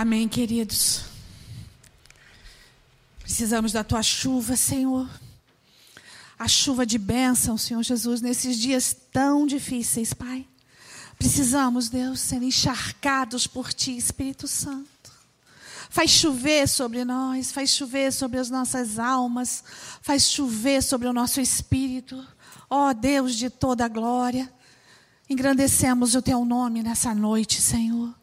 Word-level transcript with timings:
Amém, 0.00 0.28
queridos. 0.28 1.06
Precisamos 3.18 3.72
da 3.72 3.82
tua 3.82 4.00
chuva, 4.00 4.54
Senhor. 4.54 5.10
A 6.38 6.46
chuva 6.46 6.86
de 6.86 6.96
bênção, 6.96 7.58
Senhor 7.58 7.82
Jesus, 7.82 8.20
nesses 8.20 8.60
dias 8.60 8.96
tão 9.12 9.44
difíceis, 9.44 10.14
Pai. 10.14 10.46
Precisamos, 11.18 11.88
Deus, 11.88 12.20
ser 12.20 12.40
encharcados 12.44 13.48
por 13.48 13.72
Ti, 13.72 13.96
Espírito 13.96 14.46
Santo. 14.46 15.10
Faz 15.90 16.12
chover 16.12 16.68
sobre 16.68 17.04
nós, 17.04 17.50
faz 17.50 17.70
chover 17.70 18.12
sobre 18.12 18.38
as 18.38 18.48
nossas 18.48 19.00
almas, 19.00 19.64
faz 20.00 20.30
chover 20.30 20.80
sobre 20.80 21.08
o 21.08 21.12
nosso 21.12 21.40
espírito. 21.40 22.24
Ó 22.70 22.90
oh, 22.90 22.94
Deus 22.94 23.34
de 23.34 23.50
toda 23.50 23.88
glória, 23.88 24.48
engrandecemos 25.28 26.14
o 26.14 26.22
Teu 26.22 26.44
nome 26.44 26.84
nessa 26.84 27.12
noite, 27.12 27.60
Senhor. 27.60 28.17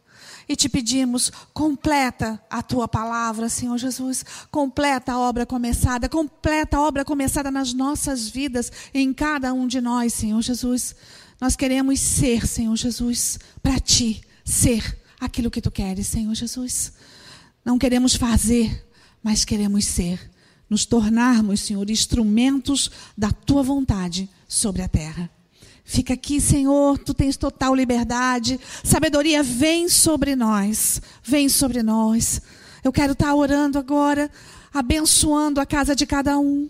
E 0.48 0.56
te 0.56 0.70
pedimos, 0.70 1.32
completa 1.54 2.42
a 2.50 2.62
tua 2.62 2.88
palavra, 2.88 3.50
Senhor 3.50 3.78
Jesus. 3.78 4.24
Completa 4.52 5.14
a 5.14 5.20
obra 5.20 5.46
começada, 5.46 6.08
completa 6.08 6.78
a 6.78 6.82
obra 6.82 7.04
começada 7.04 7.50
nas 7.50 7.74
nossas 7.74 8.30
vidas, 8.30 8.72
em 8.94 9.12
cada 9.14 9.54
um 9.54 9.68
de 9.68 9.82
nós, 9.82 10.14
Senhor 10.14 10.42
Jesus. 10.42 10.96
Nós 11.42 11.56
queremos 11.56 12.00
ser, 12.00 12.48
Senhor 12.48 12.76
Jesus, 12.76 13.40
para 13.62 13.80
ti, 13.80 14.22
ser 14.44 15.00
aquilo 15.20 15.52
que 15.52 15.62
tu 15.62 15.72
queres, 15.72 16.08
Senhor 16.08 16.34
Jesus. 16.36 16.94
Não 17.64 17.80
queremos 17.80 18.16
fazer, 18.16 18.88
mas 19.24 19.44
queremos 19.44 19.86
ser. 19.86 20.32
Nos 20.70 20.86
tornarmos, 20.86 21.62
Senhor, 21.62 21.90
instrumentos 21.90 22.92
da 23.18 23.32
tua 23.32 23.64
vontade 23.64 24.30
sobre 24.48 24.82
a 24.82 24.88
terra. 24.88 25.30
Fica 25.88 26.16
aqui, 26.16 26.42
Senhor, 26.42 26.98
tu 26.98 27.14
tens 27.14 27.38
total 27.38 27.76
liberdade. 27.76 28.60
Sabedoria 28.84 29.44
vem 29.44 29.88
sobre 29.88 30.36
nós. 30.36 31.00
Vem 31.24 31.48
sobre 31.48 31.84
nós. 31.84 32.42
Eu 32.84 32.92
quero 32.92 33.14
estar 33.14 33.34
orando 33.36 33.78
agora, 33.78 34.30
abençoando 34.74 35.62
a 35.62 35.66
casa 35.66 35.96
de 35.96 36.08
cada 36.08 36.40
um 36.40 36.68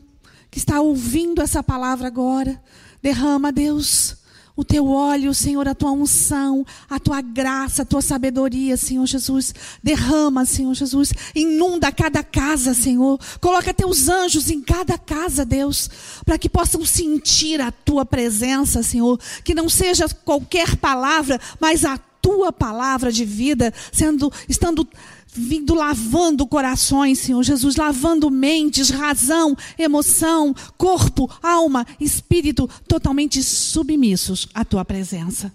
que 0.52 0.58
está 0.58 0.82
ouvindo 0.82 1.42
essa 1.42 1.64
palavra 1.64 2.08
agora. 2.08 2.62
Derrama, 3.02 3.54
Deus, 3.54 4.18
o 4.56 4.64
teu 4.64 4.88
óleo, 4.88 5.34
Senhor, 5.34 5.68
a 5.68 5.76
tua 5.76 5.92
unção, 5.92 6.66
a 6.90 6.98
tua 6.98 7.22
graça, 7.22 7.82
a 7.82 7.86
tua 7.86 8.02
sabedoria, 8.02 8.78
Senhor 8.78 9.06
Jesus. 9.06 9.54
Derrama, 9.84 10.46
Senhor 10.46 10.74
Jesus. 10.74 11.14
Inunda 11.36 11.92
cada 11.92 12.24
casa, 12.24 12.74
Senhor. 12.74 13.20
Coloca 13.42 13.74
teus 13.74 14.08
anjos 14.08 14.50
em 14.50 14.62
cada 14.62 14.98
casa, 14.98 15.44
Deus, 15.44 15.90
para 16.26 16.38
que 16.38 16.48
possam 16.48 16.86
sentir 16.86 17.60
a 17.60 17.72
tua 17.72 18.06
presença, 18.06 18.82
Senhor. 18.82 19.20
Que 19.44 19.54
não 19.54 19.68
seja 19.68 20.08
qualquer 20.24 20.78
palavra, 20.78 21.40
mas 21.60 21.84
a 21.84 21.98
tua 22.26 22.52
palavra 22.52 23.12
de 23.12 23.24
vida 23.24 23.72
sendo 23.92 24.32
estando 24.50 24.88
vindo 25.36 25.74
lavando 25.74 26.48
corações, 26.48 27.20
Senhor 27.20 27.44
Jesus, 27.44 27.76
lavando 27.76 28.32
mentes, 28.32 28.90
razão, 28.90 29.56
emoção, 29.78 30.56
corpo, 30.78 31.30
alma, 31.44 31.86
espírito, 32.00 32.70
totalmente 32.88 33.44
submissos 33.44 34.48
à 34.54 34.64
tua 34.64 34.86
presença. 34.86 35.52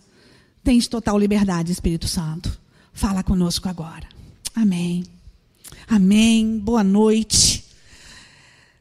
Tens 0.63 0.87
total 0.87 1.19
liberdade, 1.19 1.73
Espírito 1.73 2.07
Santo. 2.07 2.61
Fala 2.93 3.23
conosco 3.23 3.69
agora. 3.69 4.07
Amém. 4.55 5.05
Amém. 5.89 6.59
Boa 6.59 6.85
noite. 6.85 7.65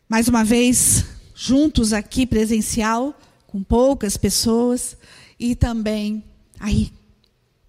Mais 0.08 0.28
uma 0.28 0.44
vez, 0.44 1.06
juntos 1.34 1.94
aqui 1.94 2.26
presencial, 2.26 3.18
com 3.48 3.64
poucas 3.64 4.18
pessoas 4.18 4.98
e 5.40 5.56
também 5.56 6.24
aí, 6.60 6.92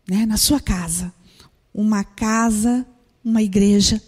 né, 0.08 0.26
na 0.26 0.36
sua 0.36 0.58
casa. 0.58 1.12
Uma 1.72 2.02
casa 2.02 2.84
uma 3.24 3.42
igreja. 3.42 4.02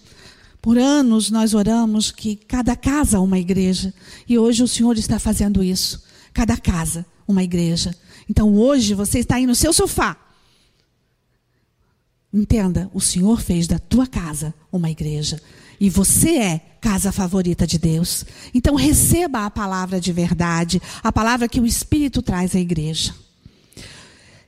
Por 0.61 0.79
anos 0.79 1.31
nós 1.31 1.55
oramos 1.55 2.11
que 2.11 2.37
cada 2.37 2.77
casa 2.77 3.21
uma 3.21 3.39
igreja. 3.39 3.93
E 4.29 4.39
hoje 4.39 4.63
o 4.63 4.69
Senhor 4.69 4.97
está 4.97 5.19
fazendo 5.19 5.63
isso. 5.63 6.03
Cada 6.33 6.57
casa 6.57 7.05
uma 7.27 7.43
igreja. 7.43 7.95
Então 8.29 8.55
hoje 8.55 8.95
você 8.95 9.19
está 9.19 9.37
aí 9.37 9.47
no 9.47 9.55
seu 9.55 9.73
sofá. 9.73 10.17
Entenda, 12.33 12.91
o 12.95 13.01
Senhor 13.01 13.43
fez 13.43 13.67
da 13.67 13.79
tua 13.79 14.07
casa 14.07 14.55
uma 14.71 14.91
igreja. 14.91 15.41
E 15.79 15.91
você 15.91 16.37
é 16.39 16.59
casa 16.81 17.13
favorita 17.13 17.67
de 17.67 17.79
Deus. 17.79 18.25
Então 18.55 18.75
receba 18.75 19.45
a 19.45 19.51
palavra 19.51 20.01
de 20.01 20.13
verdade, 20.13 20.81
a 21.03 21.13
palavra 21.13 21.49
que 21.49 21.61
o 21.61 21.67
Espírito 21.67 22.23
traz 22.23 22.55
à 22.55 22.61
igreja. 22.61 23.15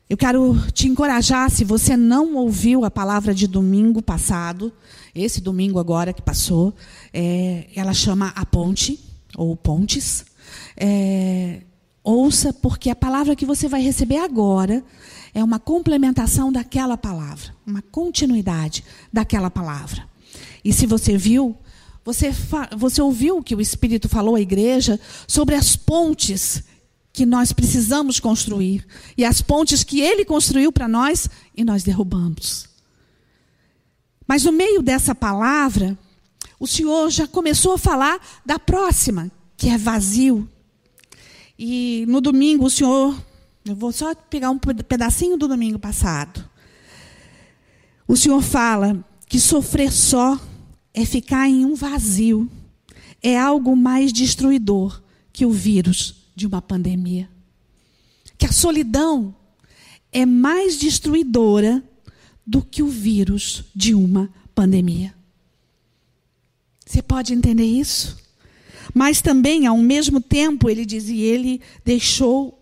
Eu 0.08 0.18
quero 0.18 0.54
te 0.70 0.86
encorajar, 0.86 1.50
se 1.50 1.64
você 1.64 1.96
não 1.96 2.34
ouviu 2.34 2.84
a 2.84 2.90
palavra 2.90 3.34
de 3.34 3.46
domingo 3.46 4.02
passado, 4.02 4.70
esse 5.14 5.40
domingo 5.40 5.78
agora 5.78 6.12
que 6.12 6.20
passou, 6.20 6.74
é, 7.10 7.68
ela 7.74 7.94
chama 7.94 8.30
A 8.36 8.44
Ponte, 8.44 9.00
ou 9.34 9.56
Pontes. 9.56 10.26
É, 10.76 11.62
ouça, 12.02 12.52
porque 12.52 12.90
a 12.90 12.94
palavra 12.94 13.34
que 13.34 13.46
você 13.46 13.66
vai 13.66 13.80
receber 13.80 14.18
agora 14.18 14.84
é 15.32 15.42
uma 15.42 15.58
complementação 15.58 16.52
daquela 16.52 16.98
palavra, 16.98 17.54
uma 17.66 17.80
continuidade 17.80 18.84
daquela 19.10 19.50
palavra. 19.50 20.06
E 20.62 20.70
se 20.70 20.84
você 20.84 21.16
viu, 21.16 21.56
você, 22.04 22.30
você 22.76 23.00
ouviu 23.00 23.42
que 23.42 23.54
o 23.54 23.60
Espírito 23.60 24.06
falou 24.06 24.34
à 24.34 24.40
igreja 24.40 25.00
sobre 25.26 25.54
as 25.54 25.76
pontes 25.76 26.62
que 27.14 27.24
nós 27.24 27.52
precisamos 27.52 28.18
construir 28.18 28.84
e 29.16 29.24
as 29.24 29.40
pontes 29.40 29.84
que 29.84 30.00
ele 30.00 30.24
construiu 30.24 30.72
para 30.72 30.88
nós 30.88 31.30
e 31.56 31.62
nós 31.62 31.84
derrubamos. 31.84 32.68
Mas 34.26 34.42
no 34.42 34.50
meio 34.50 34.82
dessa 34.82 35.14
palavra, 35.14 35.96
o 36.58 36.66
Senhor 36.66 37.08
já 37.10 37.28
começou 37.28 37.74
a 37.74 37.78
falar 37.78 38.20
da 38.44 38.58
próxima, 38.58 39.30
que 39.56 39.68
é 39.68 39.78
vazio. 39.78 40.48
E 41.56 42.04
no 42.08 42.20
domingo 42.20 42.66
o 42.66 42.70
Senhor, 42.70 43.16
eu 43.64 43.76
vou 43.76 43.92
só 43.92 44.12
pegar 44.12 44.50
um 44.50 44.58
pedacinho 44.58 45.36
do 45.36 45.46
domingo 45.46 45.78
passado. 45.78 46.44
O 48.08 48.16
Senhor 48.16 48.42
fala 48.42 49.04
que 49.28 49.38
sofrer 49.38 49.92
só 49.92 50.36
é 50.92 51.04
ficar 51.04 51.48
em 51.48 51.64
um 51.64 51.76
vazio. 51.76 52.50
É 53.22 53.38
algo 53.38 53.76
mais 53.76 54.12
destruidor 54.12 55.00
que 55.32 55.46
o 55.46 55.52
vírus 55.52 56.23
de 56.34 56.46
uma 56.46 56.60
pandemia. 56.60 57.28
Que 58.36 58.46
a 58.46 58.52
solidão 58.52 59.34
é 60.12 60.24
mais 60.26 60.76
destruidora 60.76 61.82
do 62.46 62.62
que 62.62 62.82
o 62.82 62.88
vírus 62.88 63.64
de 63.74 63.94
uma 63.94 64.32
pandemia. 64.54 65.14
Você 66.84 67.02
pode 67.02 67.32
entender 67.32 67.64
isso? 67.64 68.16
Mas 68.92 69.20
também, 69.20 69.66
ao 69.66 69.78
mesmo 69.78 70.20
tempo, 70.20 70.68
ele 70.68 70.84
dizia, 70.84 71.24
ele 71.24 71.60
deixou 71.84 72.60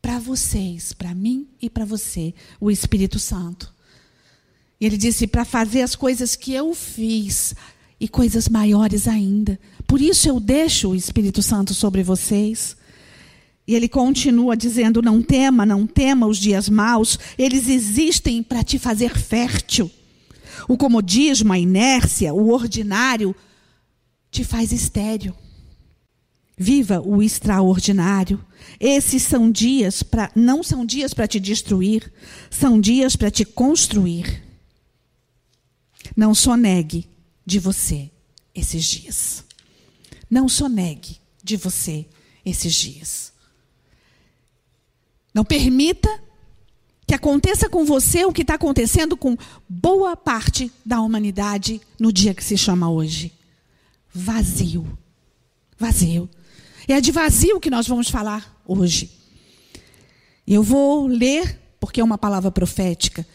para 0.00 0.18
vocês, 0.18 0.92
para 0.92 1.14
mim 1.14 1.48
e 1.60 1.68
para 1.68 1.84
você, 1.84 2.32
o 2.60 2.70
Espírito 2.70 3.18
Santo. 3.18 3.74
Ele 4.80 4.96
disse 4.96 5.26
para 5.26 5.44
fazer 5.44 5.82
as 5.82 5.96
coisas 5.96 6.36
que 6.36 6.52
eu 6.52 6.74
fiz 6.74 7.54
e 7.98 8.06
coisas 8.08 8.48
maiores 8.48 9.08
ainda. 9.08 9.58
Por 9.86 10.00
isso 10.00 10.28
eu 10.28 10.40
deixo 10.40 10.90
o 10.90 10.94
Espírito 10.94 11.42
Santo 11.42 11.72
sobre 11.72 12.02
vocês. 12.02 12.76
E 13.66 13.74
ele 13.74 13.88
continua 13.88 14.56
dizendo: 14.56 15.02
Não 15.02 15.22
tema, 15.22 15.66
não 15.66 15.86
tema 15.86 16.26
os 16.26 16.38
dias 16.38 16.68
maus, 16.68 17.18
eles 17.38 17.68
existem 17.68 18.42
para 18.42 18.62
te 18.62 18.78
fazer 18.78 19.16
fértil. 19.16 19.90
O 20.68 20.76
comodismo, 20.76 21.52
a 21.52 21.58
inércia, 21.58 22.34
o 22.34 22.50
ordinário 22.50 23.34
te 24.30 24.44
faz 24.44 24.72
estéril. 24.72 25.34
Viva 26.58 27.00
o 27.00 27.22
extraordinário. 27.22 28.42
Esses 28.80 29.22
são 29.22 29.50
dias 29.50 30.02
para 30.02 30.30
não 30.34 30.62
são 30.62 30.86
dias 30.86 31.12
para 31.12 31.28
te 31.28 31.38
destruir, 31.38 32.10
são 32.50 32.80
dias 32.80 33.14
para 33.14 33.30
te 33.30 33.44
construir. 33.44 34.42
Não 36.16 36.34
sonegue 36.34 37.08
de 37.44 37.58
você 37.58 38.10
esses 38.54 38.84
dias. 38.84 39.45
Não 40.30 40.48
sonegue 40.48 41.18
de 41.42 41.56
você 41.56 42.06
esses 42.44 42.74
dias. 42.74 43.32
Não 45.32 45.44
permita 45.44 46.08
que 47.06 47.14
aconteça 47.14 47.68
com 47.68 47.84
você 47.84 48.24
o 48.24 48.32
que 48.32 48.42
está 48.42 48.54
acontecendo 48.54 49.16
com 49.16 49.36
boa 49.68 50.16
parte 50.16 50.72
da 50.84 51.00
humanidade 51.00 51.80
no 51.98 52.12
dia 52.12 52.34
que 52.34 52.42
se 52.42 52.58
chama 52.58 52.90
hoje. 52.90 53.32
Vazio. 54.12 54.98
Vazio. 55.78 56.28
É 56.88 57.00
de 57.00 57.12
vazio 57.12 57.60
que 57.60 57.70
nós 57.70 57.86
vamos 57.86 58.08
falar 58.08 58.60
hoje. 58.66 59.10
Eu 60.46 60.62
vou 60.62 61.06
ler, 61.06 61.60
porque 61.78 62.00
é 62.00 62.04
uma 62.04 62.18
palavra 62.18 62.50
profética. 62.50 63.26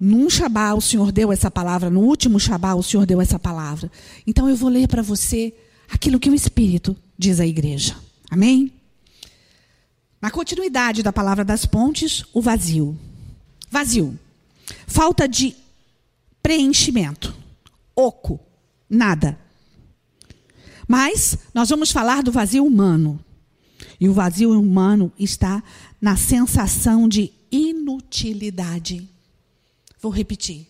Num 0.00 0.30
Shabá 0.30 0.72
o 0.72 0.80
Senhor 0.80 1.12
deu 1.12 1.30
essa 1.30 1.50
palavra, 1.50 1.90
no 1.90 2.00
último 2.00 2.40
Shabá 2.40 2.72
o 2.72 2.82
Senhor 2.82 3.04
deu 3.04 3.20
essa 3.20 3.38
palavra. 3.38 3.92
Então 4.26 4.48
eu 4.48 4.56
vou 4.56 4.70
ler 4.70 4.88
para 4.88 5.02
você 5.02 5.54
aquilo 5.90 6.18
que 6.18 6.30
o 6.30 6.34
Espírito 6.34 6.96
diz 7.18 7.38
à 7.38 7.46
igreja. 7.46 7.94
Amém? 8.30 8.72
Na 10.22 10.30
continuidade 10.30 11.02
da 11.02 11.12
palavra 11.12 11.44
das 11.44 11.66
pontes, 11.66 12.24
o 12.32 12.40
vazio. 12.40 12.98
Vazio. 13.70 14.18
Falta 14.86 15.28
de 15.28 15.54
preenchimento. 16.42 17.36
Oco, 17.94 18.40
nada. 18.88 19.38
Mas 20.88 21.36
nós 21.52 21.68
vamos 21.68 21.90
falar 21.90 22.22
do 22.22 22.32
vazio 22.32 22.64
humano. 22.64 23.22
E 24.00 24.08
o 24.08 24.14
vazio 24.14 24.58
humano 24.58 25.12
está 25.18 25.62
na 26.00 26.16
sensação 26.16 27.06
de 27.06 27.32
inutilidade. 27.52 29.08
Vou 30.00 30.10
repetir. 30.10 30.66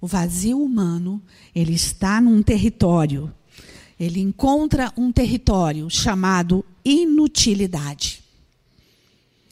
O 0.00 0.06
vazio 0.06 0.62
humano, 0.62 1.22
ele 1.54 1.74
está 1.74 2.20
num 2.20 2.42
território. 2.42 3.32
Ele 3.98 4.20
encontra 4.20 4.92
um 4.96 5.10
território 5.10 5.88
chamado 5.88 6.64
inutilidade. 6.84 8.22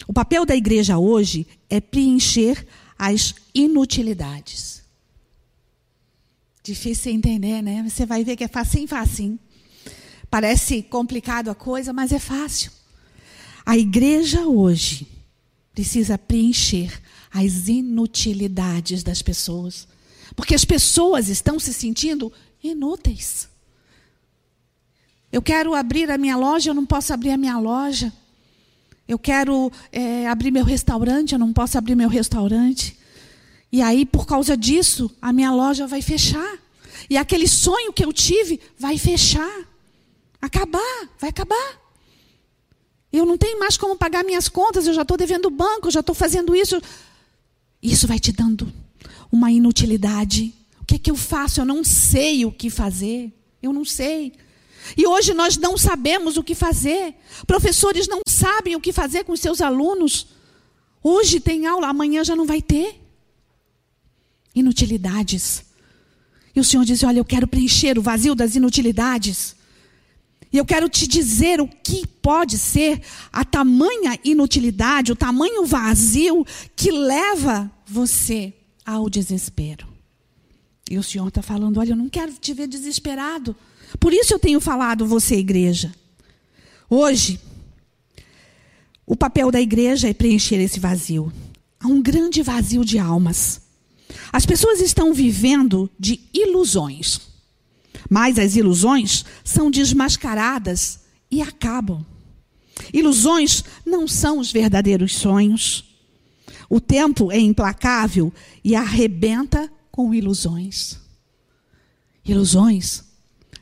O 0.06 0.12
papel 0.12 0.44
da 0.44 0.54
igreja 0.54 0.98
hoje 0.98 1.46
é 1.70 1.80
preencher 1.80 2.66
as 2.98 3.34
inutilidades. 3.54 4.82
Difícil 6.62 7.12
entender, 7.12 7.62
né? 7.62 7.82
Você 7.88 8.04
vai 8.04 8.22
ver 8.22 8.36
que 8.36 8.44
é 8.44 8.48
facinho, 8.48 8.88
facinho. 8.88 9.38
Parece 10.30 10.82
complicado 10.82 11.48
a 11.48 11.54
coisa, 11.54 11.92
mas 11.92 12.12
é 12.12 12.18
fácil. 12.18 12.70
A 13.64 13.78
igreja 13.78 14.46
hoje 14.46 15.06
precisa 15.74 16.16
preencher 16.16 17.00
as 17.30 17.68
inutilidades 17.68 19.02
das 19.02 19.20
pessoas. 19.20 19.88
Porque 20.36 20.54
as 20.54 20.64
pessoas 20.64 21.28
estão 21.28 21.58
se 21.58 21.74
sentindo 21.74 22.32
inúteis. 22.62 23.48
Eu 25.32 25.42
quero 25.42 25.74
abrir 25.74 26.10
a 26.10 26.16
minha 26.16 26.36
loja, 26.36 26.70
eu 26.70 26.74
não 26.74 26.86
posso 26.86 27.12
abrir 27.12 27.30
a 27.30 27.36
minha 27.36 27.58
loja. 27.58 28.12
Eu 29.06 29.18
quero 29.18 29.70
é, 29.90 30.28
abrir 30.28 30.50
meu 30.50 30.64
restaurante, 30.64 31.32
eu 31.32 31.38
não 31.38 31.52
posso 31.52 31.76
abrir 31.76 31.94
meu 31.94 32.08
restaurante. 32.08 32.96
E 33.70 33.82
aí, 33.82 34.06
por 34.06 34.26
causa 34.26 34.56
disso, 34.56 35.10
a 35.20 35.32
minha 35.32 35.52
loja 35.52 35.86
vai 35.86 36.00
fechar. 36.00 36.58
E 37.10 37.16
aquele 37.16 37.48
sonho 37.48 37.92
que 37.92 38.04
eu 38.04 38.12
tive 38.12 38.60
vai 38.78 38.96
fechar. 38.96 39.68
Acabar, 40.40 41.08
vai 41.18 41.30
acabar. 41.30 41.83
Eu 43.16 43.24
não 43.24 43.38
tenho 43.38 43.60
mais 43.60 43.76
como 43.76 43.96
pagar 43.96 44.24
minhas 44.24 44.48
contas, 44.48 44.88
eu 44.88 44.92
já 44.92 45.02
estou 45.02 45.16
devendo 45.16 45.46
o 45.46 45.50
banco, 45.50 45.86
eu 45.86 45.92
já 45.92 46.00
estou 46.00 46.16
fazendo 46.16 46.54
isso. 46.56 46.80
Isso 47.80 48.08
vai 48.08 48.18
te 48.18 48.32
dando 48.32 48.72
uma 49.30 49.52
inutilidade. 49.52 50.52
O 50.80 50.84
que, 50.84 50.96
é 50.96 50.98
que 50.98 51.10
eu 51.12 51.16
faço? 51.16 51.60
Eu 51.60 51.64
não 51.64 51.84
sei 51.84 52.44
o 52.44 52.50
que 52.50 52.68
fazer. 52.68 53.32
Eu 53.62 53.72
não 53.72 53.84
sei. 53.84 54.32
E 54.96 55.06
hoje 55.06 55.32
nós 55.32 55.56
não 55.56 55.78
sabemos 55.78 56.36
o 56.36 56.42
que 56.42 56.56
fazer. 56.56 57.14
Professores 57.46 58.08
não 58.08 58.20
sabem 58.26 58.74
o 58.74 58.80
que 58.80 58.92
fazer 58.92 59.22
com 59.22 59.36
seus 59.36 59.60
alunos. 59.60 60.26
Hoje 61.00 61.38
tem 61.38 61.66
aula, 61.66 61.86
amanhã 61.86 62.24
já 62.24 62.34
não 62.34 62.46
vai 62.46 62.60
ter. 62.60 63.00
Inutilidades. 64.52 65.64
E 66.54 66.58
o 66.58 66.64
Senhor 66.64 66.84
diz: 66.84 67.04
Olha, 67.04 67.20
eu 67.20 67.24
quero 67.24 67.46
preencher 67.46 67.96
o 67.96 68.02
vazio 68.02 68.34
das 68.34 68.56
inutilidades. 68.56 69.54
E 70.54 70.56
eu 70.56 70.64
quero 70.64 70.88
te 70.88 71.08
dizer 71.08 71.60
o 71.60 71.66
que 71.66 72.06
pode 72.06 72.58
ser 72.58 73.02
a 73.32 73.44
tamanha 73.44 74.16
inutilidade, 74.24 75.10
o 75.10 75.16
tamanho 75.16 75.66
vazio 75.66 76.46
que 76.76 76.92
leva 76.92 77.68
você 77.84 78.54
ao 78.86 79.10
desespero. 79.10 79.84
E 80.88 80.96
o 80.96 81.02
Senhor 81.02 81.26
está 81.26 81.42
falando: 81.42 81.78
Olha, 81.78 81.90
eu 81.90 81.96
não 81.96 82.08
quero 82.08 82.32
te 82.34 82.54
ver 82.54 82.68
desesperado. 82.68 83.56
Por 83.98 84.12
isso 84.12 84.32
eu 84.32 84.38
tenho 84.38 84.60
falado, 84.60 85.04
você, 85.04 85.34
igreja. 85.34 85.92
Hoje, 86.88 87.40
o 89.04 89.16
papel 89.16 89.50
da 89.50 89.60
igreja 89.60 90.08
é 90.08 90.14
preencher 90.14 90.60
esse 90.60 90.78
vazio. 90.78 91.32
Há 91.80 91.88
um 91.88 92.00
grande 92.00 92.42
vazio 92.42 92.84
de 92.84 92.96
almas. 92.96 93.60
As 94.32 94.46
pessoas 94.46 94.80
estão 94.80 95.12
vivendo 95.12 95.90
de 95.98 96.20
ilusões. 96.32 97.33
Mas 98.10 98.38
as 98.38 98.56
ilusões 98.56 99.24
são 99.42 99.70
desmascaradas 99.70 101.00
e 101.30 101.40
acabam. 101.42 102.04
Ilusões 102.92 103.64
não 103.84 104.06
são 104.06 104.38
os 104.38 104.52
verdadeiros 104.52 105.14
sonhos. 105.14 105.84
O 106.68 106.80
tempo 106.80 107.30
é 107.30 107.38
implacável 107.38 108.32
e 108.62 108.74
arrebenta 108.74 109.70
com 109.90 110.12
ilusões. 110.12 110.98
Ilusões 112.24 113.04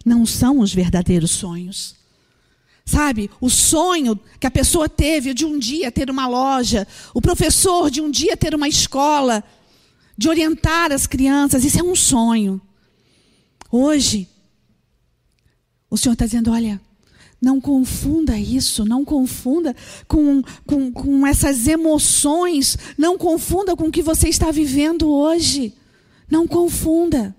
não 0.04 0.24
são 0.24 0.60
os 0.60 0.72
verdadeiros 0.72 1.30
sonhos. 1.30 1.96
Sabe, 2.84 3.30
o 3.40 3.48
sonho 3.48 4.18
que 4.40 4.46
a 4.46 4.50
pessoa 4.50 4.88
teve 4.88 5.32
de 5.32 5.44
um 5.44 5.58
dia 5.58 5.92
ter 5.92 6.10
uma 6.10 6.26
loja, 6.26 6.86
o 7.14 7.20
professor 7.20 7.90
de 7.90 8.00
um 8.00 8.10
dia 8.10 8.36
ter 8.36 8.54
uma 8.54 8.68
escola, 8.68 9.44
de 10.18 10.28
orientar 10.28 10.92
as 10.92 11.06
crianças, 11.06 11.64
isso 11.64 11.78
é 11.78 11.82
um 11.82 11.94
sonho. 11.94 12.60
Hoje, 13.70 14.28
o 15.92 15.98
Senhor 15.98 16.14
está 16.14 16.24
dizendo: 16.24 16.50
olha, 16.50 16.80
não 17.38 17.60
confunda 17.60 18.38
isso, 18.38 18.82
não 18.82 19.04
confunda 19.04 19.76
com, 20.08 20.42
com, 20.66 20.90
com 20.90 21.26
essas 21.26 21.68
emoções, 21.68 22.78
não 22.96 23.18
confunda 23.18 23.76
com 23.76 23.88
o 23.88 23.92
que 23.92 24.00
você 24.00 24.30
está 24.30 24.50
vivendo 24.50 25.10
hoje. 25.10 25.74
Não 26.30 26.48
confunda. 26.48 27.36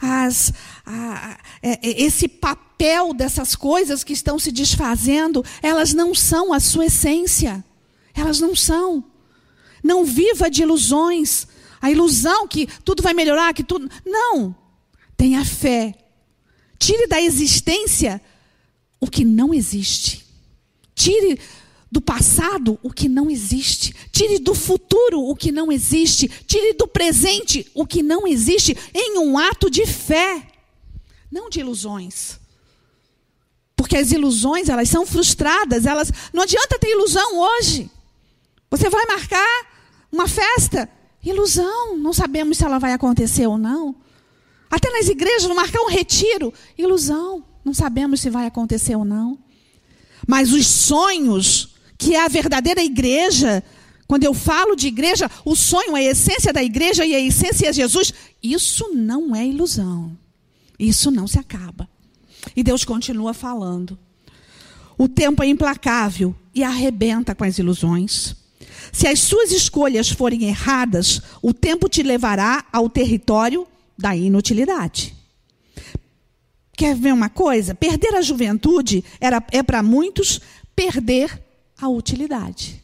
As, 0.00 0.54
a, 0.86 1.38
é, 1.62 1.72
é, 1.86 2.02
esse 2.02 2.26
papel 2.28 3.12
dessas 3.12 3.54
coisas 3.54 4.02
que 4.02 4.14
estão 4.14 4.38
se 4.38 4.50
desfazendo, 4.50 5.44
elas 5.62 5.92
não 5.92 6.14
são 6.14 6.54
a 6.54 6.60
sua 6.60 6.86
essência. 6.86 7.62
Elas 8.14 8.40
não 8.40 8.56
são. 8.56 9.04
Não 9.84 10.02
viva 10.02 10.48
de 10.48 10.62
ilusões. 10.62 11.46
A 11.82 11.90
ilusão 11.90 12.48
que 12.48 12.66
tudo 12.82 13.02
vai 13.02 13.12
melhorar, 13.12 13.52
que 13.52 13.62
tudo. 13.62 13.90
Não. 14.02 14.56
Tenha 15.14 15.44
fé. 15.44 16.05
Tire 16.78 17.06
da 17.06 17.20
existência 17.20 18.20
o 19.00 19.08
que 19.08 19.24
não 19.24 19.52
existe. 19.52 20.24
Tire 20.94 21.38
do 21.90 22.00
passado 22.00 22.78
o 22.82 22.90
que 22.90 23.08
não 23.08 23.30
existe. 23.30 23.94
Tire 24.10 24.38
do 24.38 24.54
futuro 24.54 25.20
o 25.20 25.36
que 25.36 25.52
não 25.52 25.70
existe. 25.70 26.28
Tire 26.46 26.74
do 26.74 26.86
presente 26.86 27.66
o 27.74 27.86
que 27.86 28.02
não 28.02 28.26
existe 28.26 28.76
em 28.94 29.18
um 29.18 29.38
ato 29.38 29.70
de 29.70 29.86
fé 29.86 30.46
não 31.30 31.50
de 31.50 31.60
ilusões. 31.60 32.38
Porque 33.76 33.96
as 33.96 34.10
ilusões, 34.10 34.68
elas 34.68 34.88
são 34.88 35.04
frustradas, 35.04 35.84
elas 35.84 36.10
não 36.32 36.42
adianta 36.42 36.78
ter 36.78 36.90
ilusão 36.90 37.38
hoje. 37.38 37.90
Você 38.70 38.88
vai 38.88 39.04
marcar 39.06 39.66
uma 40.10 40.26
festa, 40.26 40.88
ilusão, 41.22 41.96
não 41.98 42.12
sabemos 42.12 42.56
se 42.56 42.64
ela 42.64 42.78
vai 42.78 42.92
acontecer 42.92 43.46
ou 43.46 43.58
não. 43.58 43.94
Até 44.76 44.90
nas 44.90 45.08
igrejas, 45.08 45.46
marcar 45.56 45.80
um 45.80 45.88
retiro, 45.88 46.52
ilusão, 46.76 47.42
não 47.64 47.72
sabemos 47.72 48.20
se 48.20 48.28
vai 48.28 48.44
acontecer 48.46 48.94
ou 48.94 49.06
não. 49.06 49.38
Mas 50.28 50.52
os 50.52 50.66
sonhos, 50.66 51.76
que 51.96 52.14
é 52.14 52.22
a 52.22 52.28
verdadeira 52.28 52.84
igreja, 52.84 53.64
quando 54.06 54.24
eu 54.24 54.34
falo 54.34 54.76
de 54.76 54.86
igreja, 54.86 55.30
o 55.46 55.56
sonho 55.56 55.96
é 55.96 56.00
a 56.00 56.10
essência 56.10 56.52
da 56.52 56.62
igreja 56.62 57.06
e 57.06 57.14
a 57.14 57.20
essência 57.20 57.70
é 57.70 57.72
Jesus, 57.72 58.12
isso 58.42 58.90
não 58.92 59.34
é 59.34 59.46
ilusão. 59.46 60.14
Isso 60.78 61.10
não 61.10 61.26
se 61.26 61.38
acaba. 61.38 61.88
E 62.54 62.62
Deus 62.62 62.84
continua 62.84 63.32
falando. 63.32 63.98
O 64.98 65.08
tempo 65.08 65.42
é 65.42 65.46
implacável 65.46 66.36
e 66.54 66.62
arrebenta 66.62 67.34
com 67.34 67.44
as 67.44 67.58
ilusões. 67.58 68.36
Se 68.92 69.08
as 69.08 69.20
suas 69.20 69.52
escolhas 69.52 70.10
forem 70.10 70.44
erradas, 70.44 71.22
o 71.40 71.54
tempo 71.54 71.88
te 71.88 72.02
levará 72.02 72.66
ao 72.70 72.90
território 72.90 73.66
da 73.96 74.14
inutilidade. 74.14 75.14
Quer 76.76 76.94
ver 76.94 77.12
uma 77.12 77.30
coisa? 77.30 77.74
Perder 77.74 78.14
a 78.14 78.22
juventude 78.22 79.02
era, 79.20 79.42
é 79.50 79.62
para 79.62 79.82
muitos 79.82 80.40
perder 80.74 81.42
a 81.78 81.88
utilidade. 81.88 82.82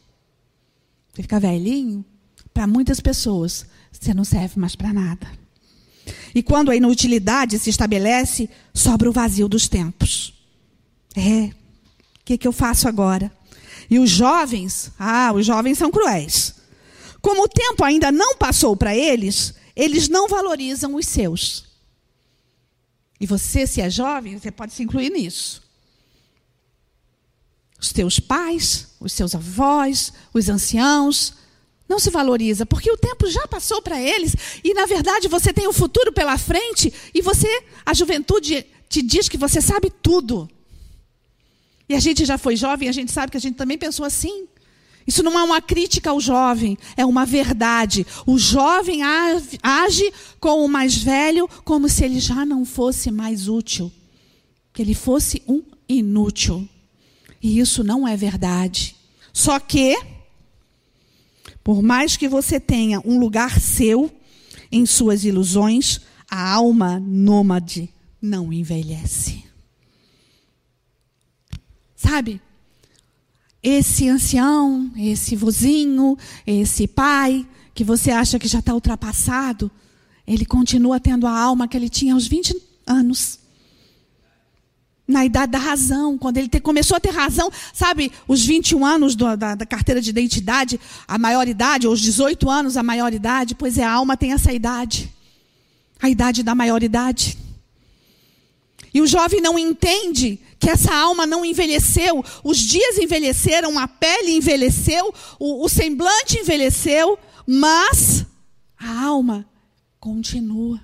Você 1.13 1.21
fica 1.21 1.39
velhinho, 1.39 2.03
para 2.53 2.65
muitas 2.65 2.99
pessoas, 2.99 3.65
você 3.91 4.13
não 4.13 4.23
serve 4.23 4.59
mais 4.59 4.75
para 4.75 4.91
nada. 4.91 5.27
E 6.33 6.41
quando 6.41 6.71
a 6.71 6.75
inutilidade 6.75 7.59
se 7.59 7.69
estabelece, 7.69 8.49
sobra 8.73 9.09
o 9.09 9.13
vazio 9.13 9.47
dos 9.47 9.67
tempos. 9.67 10.33
É, 11.15 11.45
o 11.45 11.53
que, 12.25 12.37
que 12.37 12.47
eu 12.47 12.51
faço 12.51 12.87
agora? 12.87 13.31
E 13.89 13.99
os 13.99 14.09
jovens, 14.09 14.91
ah, 14.97 15.31
os 15.33 15.45
jovens 15.45 15.77
são 15.77 15.91
cruéis. 15.91 16.55
Como 17.21 17.43
o 17.43 17.47
tempo 17.47 17.83
ainda 17.83 18.11
não 18.11 18.35
passou 18.35 18.75
para 18.75 18.95
eles, 18.95 19.53
eles 19.75 20.07
não 20.07 20.27
valorizam 20.27 20.95
os 20.95 21.07
seus. 21.07 21.65
E 23.19 23.25
você, 23.25 23.65
se 23.65 23.81
é 23.81 23.89
jovem, 23.89 24.37
você 24.37 24.51
pode 24.51 24.73
se 24.73 24.83
incluir 24.83 25.09
nisso. 25.09 25.63
Os 27.79 27.91
teus 27.91 28.19
pais, 28.19 28.95
os 28.99 29.13
seus 29.13 29.35
avós, 29.35 30.13
os 30.33 30.49
anciãos, 30.49 31.33
não 31.87 31.99
se 31.99 32.09
valoriza, 32.09 32.65
porque 32.65 32.91
o 32.91 32.97
tempo 32.97 33.29
já 33.29 33.47
passou 33.47 33.81
para 33.81 34.01
eles 34.01 34.35
e 34.63 34.73
na 34.73 34.85
verdade 34.85 35.27
você 35.27 35.51
tem 35.51 35.67
o 35.67 35.73
futuro 35.73 36.11
pela 36.11 36.37
frente 36.37 36.93
e 37.13 37.21
você, 37.21 37.63
a 37.85 37.93
juventude 37.93 38.65
te 38.87 39.01
diz 39.01 39.27
que 39.27 39.37
você 39.37 39.61
sabe 39.61 39.89
tudo. 39.89 40.49
E 41.87 41.95
a 41.95 41.99
gente 41.99 42.25
já 42.25 42.37
foi 42.37 42.55
jovem, 42.55 42.87
a 42.87 42.91
gente 42.91 43.11
sabe 43.11 43.31
que 43.31 43.37
a 43.37 43.41
gente 43.41 43.55
também 43.55 43.77
pensou 43.77 44.05
assim. 44.05 44.47
Isso 45.05 45.21
não 45.21 45.37
é 45.37 45.43
uma 45.43 45.61
crítica 45.61 46.09
ao 46.09 46.19
jovem, 46.19 46.77
é 46.95 47.05
uma 47.05 47.25
verdade. 47.25 48.05
O 48.25 48.37
jovem 48.37 49.01
age 49.61 50.13
com 50.39 50.63
o 50.63 50.69
mais 50.69 50.95
velho 50.95 51.47
como 51.63 51.89
se 51.89 52.05
ele 52.05 52.19
já 52.19 52.45
não 52.45 52.65
fosse 52.65 53.11
mais 53.11 53.47
útil, 53.47 53.91
que 54.71 54.81
ele 54.81 54.93
fosse 54.93 55.41
um 55.47 55.61
inútil. 55.87 56.67
E 57.41 57.59
isso 57.59 57.83
não 57.83 58.07
é 58.07 58.15
verdade. 58.15 58.95
Só 59.33 59.59
que, 59.59 59.97
por 61.63 61.81
mais 61.81 62.15
que 62.15 62.29
você 62.29 62.59
tenha 62.59 63.01
um 63.03 63.19
lugar 63.19 63.59
seu 63.59 64.11
em 64.71 64.85
suas 64.85 65.25
ilusões, 65.25 65.99
a 66.29 66.51
alma 66.51 66.99
nômade 66.99 67.89
não 68.21 68.53
envelhece. 68.53 69.43
Sabe? 71.95 72.41
Esse 73.63 74.09
ancião, 74.09 74.91
esse 74.97 75.37
vozinho, 75.37 76.17
esse 76.45 76.85
pai, 76.85 77.47
que 77.73 77.83
você 77.83 78.11
acha 78.11 78.37
que 78.37 78.47
já 78.47 78.59
está 78.59 78.73
ultrapassado, 78.73 79.71
ele 80.27 80.45
continua 80.45 80.99
tendo 80.99 81.25
a 81.25 81.39
alma 81.39 81.67
que 81.67 81.77
ele 81.77 81.87
tinha 81.87 82.13
aos 82.13 82.27
20 82.27 82.55
anos. 82.85 83.39
Na 85.07 85.25
idade 85.25 85.51
da 85.51 85.57
razão, 85.57 86.17
quando 86.17 86.37
ele 86.37 86.49
te, 86.49 86.59
começou 86.59 86.97
a 86.97 86.99
ter 86.99 87.11
razão, 87.11 87.49
sabe, 87.73 88.11
os 88.27 88.45
21 88.45 88.85
anos 88.85 89.15
do, 89.15 89.35
da, 89.35 89.55
da, 89.55 89.65
carteira 89.65 90.01
de 90.01 90.09
identidade, 90.09 90.79
a 91.07 91.17
maioridade, 91.17 91.87
ou 91.87 91.93
os 91.93 92.01
18 92.01 92.49
anos, 92.49 92.77
a 92.77 92.83
maioridade, 92.83 93.55
pois 93.55 93.77
é, 93.77 93.83
a 93.83 93.91
alma 93.91 94.15
tem 94.15 94.33
essa 94.33 94.51
idade, 94.51 95.13
a 96.01 96.09
idade 96.09 96.43
da 96.43 96.55
maioridade. 96.55 97.37
E 98.93 99.01
o 99.01 99.07
jovem 99.07 99.41
não 99.41 99.57
entende 99.57 100.39
que 100.63 100.69
essa 100.69 100.95
alma 100.95 101.27
não 101.27 101.43
envelheceu, 101.43 102.23
os 102.41 102.57
dias 102.57 102.97
envelheceram, 102.97 103.77
a 103.77 103.85
pele 103.85 104.31
envelheceu, 104.31 105.13
o, 105.37 105.65
o 105.65 105.67
semblante 105.67 106.39
envelheceu, 106.39 107.19
mas 107.45 108.25
a 108.79 109.03
alma 109.03 109.45
continua. 109.99 110.79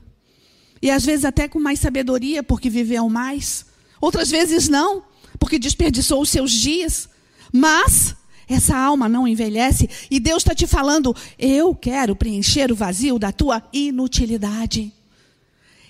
E 0.81 0.91
às 0.91 1.05
vezes 1.05 1.23
até 1.23 1.47
com 1.47 1.61
mais 1.61 1.79
sabedoria, 1.79 2.43
porque 2.43 2.69
viveu 2.69 3.07
mais. 3.07 3.67
Outras 4.01 4.29
vezes 4.29 4.67
não, 4.67 5.01
porque 5.39 5.57
desperdiçou 5.57 6.21
os 6.21 6.29
seus 6.29 6.51
dias. 6.51 7.07
Mas 7.49 8.17
essa 8.49 8.77
alma 8.77 9.07
não 9.07 9.25
envelhece 9.25 9.89
e 10.11 10.19
Deus 10.19 10.43
está 10.43 10.53
te 10.53 10.67
falando: 10.67 11.15
eu 11.37 11.73
quero 11.73 12.17
preencher 12.17 12.69
o 12.69 12.75
vazio 12.75 13.17
da 13.17 13.31
tua 13.31 13.63
inutilidade. 13.71 14.91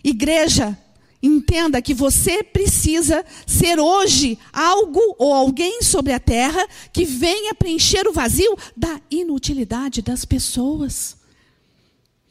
Igreja, 0.03 0.77
Entenda 1.21 1.81
que 1.81 1.93
você 1.93 2.41
precisa 2.41 3.25
ser 3.45 3.77
hoje 3.77 4.39
algo 4.53 5.15
ou 5.17 5.33
alguém 5.33 5.81
sobre 5.81 6.13
a 6.13 6.19
terra 6.19 6.65
que 6.93 7.03
venha 7.03 7.53
preencher 7.53 8.07
o 8.07 8.13
vazio 8.13 8.57
da 8.75 9.01
inutilidade 9.11 10.01
das 10.01 10.23
pessoas. 10.23 11.17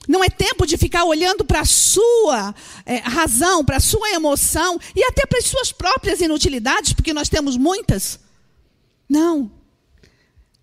Não 0.09 0.25
é 0.25 0.31
tempo 0.31 0.67
de 0.67 0.79
ficar 0.79 1.05
olhando 1.05 1.45
para 1.45 1.61
a 1.61 1.67
sua 1.67 2.55
é, 2.87 2.97
razão, 2.97 3.63
para 3.63 3.77
a 3.77 3.81
sua 3.81 4.09
emoção 4.13 4.81
e 4.97 5.05
até 5.05 5.27
para 5.27 5.39
as 5.39 5.45
suas 5.45 5.71
próprias 5.71 6.23
inutilidades, 6.23 6.95
porque 6.95 7.13
nós 7.13 7.29
temos 7.29 7.59
muitas. 7.59 8.19
Não. 9.07 9.51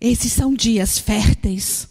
Esses 0.00 0.32
são 0.32 0.52
dias 0.52 0.98
férteis. 0.98 1.88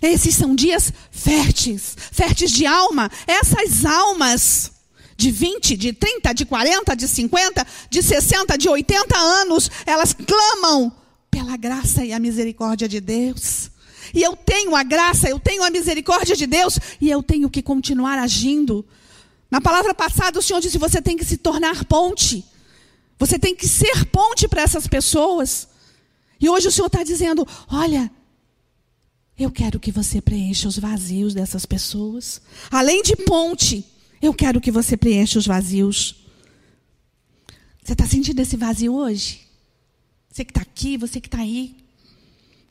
Esses 0.00 0.36
são 0.36 0.54
dias 0.54 0.92
férteis, 1.10 1.96
férteis 2.12 2.52
de 2.52 2.66
alma. 2.66 3.10
Essas 3.26 3.84
almas 3.84 4.70
de 5.16 5.30
20, 5.30 5.76
de 5.76 5.92
30, 5.92 6.32
de 6.32 6.44
40, 6.44 6.94
de 6.96 7.08
50, 7.08 7.66
de 7.90 8.02
60, 8.02 8.56
de 8.58 8.68
80 8.68 9.16
anos, 9.16 9.70
elas 9.86 10.12
clamam 10.12 10.92
pela 11.30 11.56
graça 11.56 12.04
e 12.04 12.12
a 12.12 12.18
misericórdia 12.18 12.88
de 12.88 13.00
Deus. 13.00 13.70
E 14.14 14.22
eu 14.22 14.36
tenho 14.36 14.76
a 14.76 14.82
graça, 14.82 15.28
eu 15.28 15.38
tenho 15.38 15.62
a 15.62 15.70
misericórdia 15.70 16.36
de 16.36 16.46
Deus, 16.46 16.78
e 17.00 17.10
eu 17.10 17.22
tenho 17.22 17.48
que 17.48 17.62
continuar 17.62 18.18
agindo. 18.18 18.84
Na 19.50 19.60
palavra 19.60 19.94
passada, 19.94 20.38
o 20.38 20.42
Senhor 20.42 20.60
disse: 20.60 20.78
você 20.78 21.00
tem 21.00 21.16
que 21.16 21.24
se 21.24 21.36
tornar 21.36 21.84
ponte. 21.84 22.44
Você 23.18 23.38
tem 23.38 23.54
que 23.54 23.68
ser 23.68 24.06
ponte 24.06 24.48
para 24.48 24.62
essas 24.62 24.86
pessoas. 24.86 25.68
E 26.40 26.48
hoje 26.48 26.68
o 26.68 26.72
Senhor 26.72 26.88
está 26.88 27.02
dizendo: 27.02 27.46
olha, 27.70 28.10
eu 29.38 29.50
quero 29.50 29.80
que 29.80 29.92
você 29.92 30.20
preencha 30.20 30.68
os 30.68 30.78
vazios 30.78 31.32
dessas 31.34 31.64
pessoas. 31.64 32.40
Além 32.70 33.02
de 33.02 33.16
ponte, 33.16 33.84
eu 34.22 34.32
quero 34.32 34.60
que 34.60 34.70
você 34.70 34.96
preencha 34.96 35.38
os 35.38 35.46
vazios. 35.46 36.14
Você 37.82 37.92
está 37.92 38.06
sentindo 38.06 38.40
esse 38.40 38.56
vazio 38.56 38.94
hoje? 38.94 39.40
Você 40.30 40.44
que 40.44 40.52
está 40.52 40.62
aqui, 40.62 40.96
você 40.96 41.20
que 41.20 41.26
está 41.26 41.38
aí, 41.38 41.74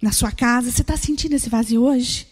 na 0.01 0.13
sua 0.13 0.31
casa, 0.31 0.71
você 0.71 0.81
está 0.81 0.95
sentindo 0.95 1.33
esse 1.33 1.49
vazio 1.49 1.83
hoje? 1.83 2.25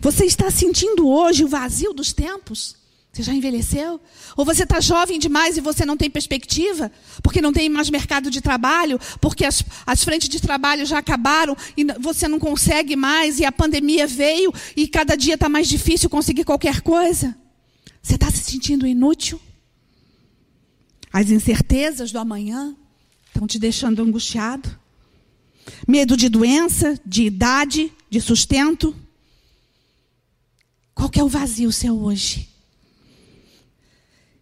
Você 0.00 0.24
está 0.24 0.50
sentindo 0.50 1.06
hoje 1.06 1.44
o 1.44 1.48
vazio 1.48 1.92
dos 1.92 2.12
tempos? 2.12 2.76
Você 3.12 3.22
já 3.22 3.34
envelheceu? 3.34 4.00
Ou 4.36 4.44
você 4.44 4.62
está 4.62 4.80
jovem 4.80 5.18
demais 5.18 5.56
e 5.56 5.60
você 5.60 5.84
não 5.84 5.96
tem 5.96 6.10
perspectiva? 6.10 6.90
Porque 7.22 7.40
não 7.40 7.52
tem 7.52 7.68
mais 7.68 7.90
mercado 7.90 8.30
de 8.30 8.40
trabalho? 8.40 8.98
Porque 9.20 9.44
as, 9.44 9.62
as 9.86 10.02
frentes 10.02 10.28
de 10.28 10.40
trabalho 10.40 10.86
já 10.86 10.98
acabaram 10.98 11.56
e 11.76 11.84
você 12.00 12.26
não 12.26 12.38
consegue 12.38 12.96
mais? 12.96 13.38
E 13.40 13.44
a 13.44 13.52
pandemia 13.52 14.06
veio 14.06 14.52
e 14.76 14.88
cada 14.88 15.16
dia 15.16 15.34
está 15.34 15.48
mais 15.48 15.68
difícil 15.68 16.08
conseguir 16.08 16.44
qualquer 16.44 16.80
coisa? 16.80 17.36
Você 18.08 18.14
está 18.14 18.30
se 18.30 18.38
sentindo 18.38 18.86
inútil? 18.86 19.38
As 21.12 21.28
incertezas 21.28 22.10
do 22.10 22.18
amanhã 22.18 22.74
estão 23.26 23.46
te 23.46 23.58
deixando 23.58 24.00
angustiado? 24.00 24.80
Medo 25.86 26.16
de 26.16 26.30
doença, 26.30 26.98
de 27.04 27.24
idade, 27.24 27.92
de 28.08 28.18
sustento? 28.18 28.96
Qual 30.94 31.10
que 31.10 31.20
é 31.20 31.22
o 31.22 31.28
vazio 31.28 31.70
seu 31.70 32.02
hoje? 32.02 32.48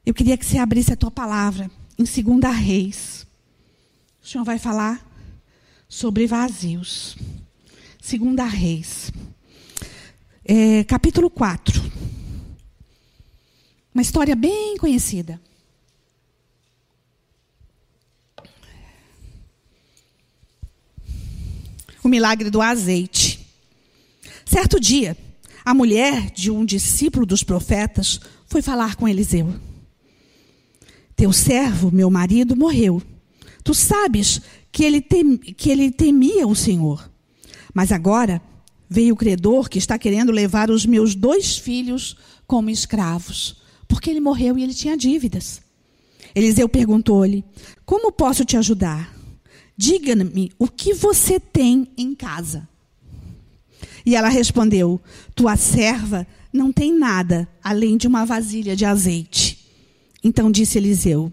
Eu 0.06 0.14
queria 0.14 0.38
que 0.38 0.46
você 0.46 0.58
abrisse 0.58 0.92
a 0.92 0.96
tua 0.96 1.10
palavra 1.10 1.68
em 1.98 2.04
2 2.04 2.54
Reis. 2.56 3.26
O 4.22 4.28
Senhor 4.28 4.44
vai 4.44 4.60
falar 4.60 5.04
sobre 5.88 6.24
vazios. 6.28 7.16
2 8.00 8.48
Reis. 8.48 9.10
É, 10.44 10.84
capítulo 10.84 11.28
4. 11.28 12.05
Uma 13.96 14.02
história 14.02 14.36
bem 14.36 14.76
conhecida. 14.76 15.40
O 22.04 22.08
milagre 22.08 22.50
do 22.50 22.60
azeite. 22.60 23.48
Certo 24.44 24.78
dia, 24.78 25.16
a 25.64 25.72
mulher 25.72 26.30
de 26.30 26.50
um 26.50 26.62
discípulo 26.62 27.24
dos 27.24 27.42
profetas 27.42 28.20
foi 28.46 28.60
falar 28.60 28.96
com 28.96 29.08
Eliseu. 29.08 29.58
Teu 31.16 31.32
servo, 31.32 31.90
meu 31.90 32.10
marido, 32.10 32.54
morreu. 32.54 33.02
Tu 33.64 33.72
sabes 33.72 34.42
que 34.70 34.84
ele, 34.84 35.00
tem, 35.00 35.38
que 35.38 35.70
ele 35.70 35.90
temia 35.90 36.46
o 36.46 36.54
Senhor. 36.54 37.10
Mas 37.72 37.90
agora 37.90 38.42
veio 38.90 39.14
o 39.14 39.16
credor 39.16 39.70
que 39.70 39.78
está 39.78 39.98
querendo 39.98 40.32
levar 40.32 40.70
os 40.70 40.84
meus 40.84 41.14
dois 41.14 41.56
filhos 41.56 42.14
como 42.46 42.68
escravos 42.68 43.64
porque 43.86 44.10
ele 44.10 44.20
morreu 44.20 44.58
e 44.58 44.62
ele 44.62 44.74
tinha 44.74 44.96
dívidas. 44.96 45.60
Eliseu 46.34 46.68
perguntou-lhe: 46.68 47.44
Como 47.84 48.12
posso 48.12 48.44
te 48.44 48.56
ajudar? 48.56 49.14
Diga-me 49.76 50.52
o 50.58 50.68
que 50.68 50.94
você 50.94 51.38
tem 51.38 51.88
em 51.96 52.14
casa. 52.14 52.68
E 54.04 54.14
ela 54.14 54.28
respondeu: 54.28 55.00
Tua 55.34 55.56
serva 55.56 56.26
não 56.52 56.72
tem 56.72 56.96
nada 56.96 57.48
além 57.62 57.96
de 57.96 58.06
uma 58.06 58.24
vasilha 58.24 58.76
de 58.76 58.84
azeite. 58.84 59.58
Então 60.22 60.50
disse 60.50 60.78
Eliseu: 60.78 61.32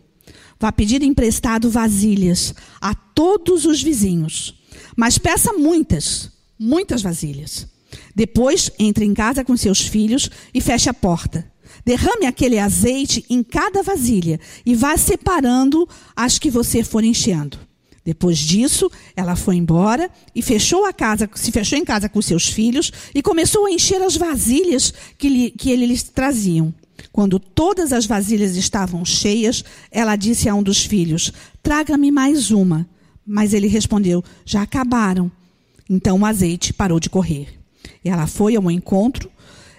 Vá 0.60 0.72
pedir 0.72 1.04
emprestado 1.04 1.70
vasilhas 1.70 2.54
a 2.82 2.94
todos 2.94 3.66
os 3.66 3.82
vizinhos, 3.82 4.56
mas 4.96 5.18
peça 5.18 5.54
muitas, 5.54 6.32
muitas 6.58 7.02
vasilhas. 7.02 7.68
Depois 8.16 8.72
entre 8.80 9.06
em 9.06 9.14
casa 9.14 9.44
com 9.44 9.56
seus 9.56 9.82
filhos 9.82 10.30
e 10.54 10.60
feche 10.60 10.90
a 10.90 10.94
porta. 10.94 11.53
Derrame 11.86 12.25
aquele 12.25 12.60
azeite 12.60 13.25
em 13.30 13.44
cada 13.44 13.84
vasilha 13.84 14.40
e 14.66 14.74
vá 14.74 14.96
separando 14.98 15.88
as 16.16 16.40
que 16.40 16.50
você 16.50 16.84
for 16.84 17.04
enchendo. 17.04 17.60
Depois 18.06 18.38
disso, 18.38 18.92
ela 19.16 19.36
foi 19.36 19.56
embora 19.56 20.10
e 20.36 20.42
fechou 20.42 20.86
a 20.86 20.92
casa, 20.92 21.30
se 21.36 21.52
fechou 21.52 21.78
em 21.78 21.86
casa 21.86 22.10
com 22.10 22.22
seus 22.22 22.48
filhos 22.48 22.92
e 23.16 23.22
começou 23.22 23.66
a 23.66 23.72
encher 23.72 24.02
as 24.02 24.18
vasilhas 24.18 24.94
que, 25.18 25.30
lhe, 25.30 25.52
que 25.52 25.72
ele 25.72 25.86
lhes 25.86 26.04
traziam. 26.04 26.74
Quando 27.12 27.40
todas 27.40 27.94
as 27.94 28.06
vasilhas 28.06 28.56
estavam 28.56 29.06
cheias, 29.06 29.63
ela 29.90 30.16
disse 30.16 30.50
a 30.50 30.56
um 30.56 30.63
dos 30.63 30.86
filhos: 30.86 31.32
Traga-me 31.62 32.12
mais 32.12 32.52
uma. 32.52 32.88
Mas 33.25 33.54
ele 33.54 33.68
respondeu: 33.68 34.24
Já 34.46 34.63
acabaram. 34.63 35.32
Então 35.90 36.20
o 36.20 36.25
azeite 36.25 36.74
parou 36.74 37.00
de 37.00 37.10
correr. 37.10 37.48
E 38.04 38.10
ela 38.10 38.28
foi 38.28 38.56
ao 38.56 38.72
encontro 38.72 39.32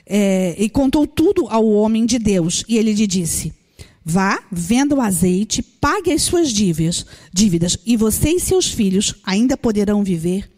é, 0.06 0.54
e 0.58 0.68
contou 0.68 1.06
tudo 1.06 1.46
ao 1.48 1.66
homem 1.68 2.04
de 2.04 2.18
Deus. 2.18 2.64
E 2.68 2.76
ele 2.76 2.92
lhe 2.92 3.06
disse: 3.06 3.54
Vá, 4.04 4.42
venda 4.52 4.94
o 4.94 5.00
azeite, 5.00 5.62
pague 5.62 6.12
as 6.12 6.22
suas 6.22 6.50
dívidas, 6.50 7.06
dívidas, 7.32 7.78
e 7.86 7.96
você 7.96 8.30
e 8.30 8.40
seus 8.40 8.70
filhos 8.70 9.14
ainda 9.24 9.56
poderão 9.56 10.04
viver 10.04 10.50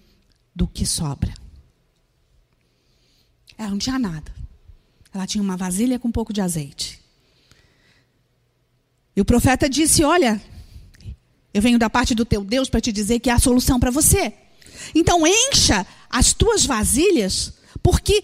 do 0.55 0.67
que 0.67 0.85
sobra. 0.85 1.33
Ela 3.57 3.71
não 3.71 3.79
tinha 3.79 3.99
nada. 3.99 4.35
Ela 5.12 5.26
tinha 5.26 5.43
uma 5.43 5.57
vasilha 5.57 5.99
com 5.99 6.09
um 6.09 6.12
pouco 6.12 6.33
de 6.33 6.41
azeite. 6.41 7.00
E 9.15 9.21
o 9.21 9.25
profeta 9.25 9.69
disse: 9.69 10.05
Olha, 10.05 10.43
eu 11.55 11.62
venho 11.62 11.79
da 11.79 11.88
parte 11.88 12.15
do 12.15 12.25
teu 12.25 12.45
Deus 12.45 12.69
para 12.69 12.81
te 12.81 12.93
dizer 12.93 13.21
que 13.21 13.31
a 13.31 13.38
solução 13.38 13.81
para 13.81 13.91
você. 13.91 14.33
Então 14.95 15.26
encha 15.26 15.87
as 16.11 16.33
tuas 16.35 16.67
vasilhas, 16.67 17.55
porque 17.83 18.23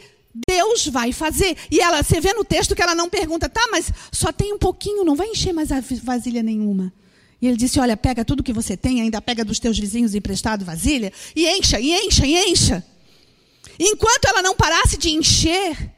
Deus 0.49 0.87
vai 0.87 1.13
fazer. 1.13 1.57
E 1.71 1.81
ela, 1.81 2.03
você 2.03 2.21
vê 2.21 2.33
no 2.33 2.45
texto 2.45 2.75
que 2.75 2.83
ela 2.83 2.95
não 2.95 3.09
pergunta, 3.09 3.49
tá, 3.49 3.69
mas 3.71 3.93
só 4.11 4.33
tem 4.33 4.53
um 4.53 4.59
pouquinho, 4.59 5.05
não 5.05 5.15
vai 5.15 5.29
encher 5.29 5.53
mais 5.53 5.71
a 5.71 5.81
vasilha 6.03 6.43
nenhuma. 6.43 6.93
E 7.41 7.47
ele 7.47 7.57
disse: 7.57 7.81
Olha, 7.81 7.97
pega 7.97 8.25
tudo 8.25 8.43
que 8.43 8.53
você 8.53 8.77
tem, 8.77 9.01
ainda 9.01 9.21
pega 9.21 9.45
dos 9.45 9.59
teus 9.59 9.79
vizinhos 9.79 10.15
emprestado 10.15 10.65
vasilha, 10.65 11.13
e 11.35 11.49
encha, 11.49 11.81
e 11.81 11.93
encha, 11.93 12.27
e 12.27 12.51
encha. 12.51 12.85
Enquanto 13.79 14.27
ela 14.27 14.43
não 14.43 14.55
parasse 14.55 14.97
de 14.97 15.11
encher, 15.11 15.93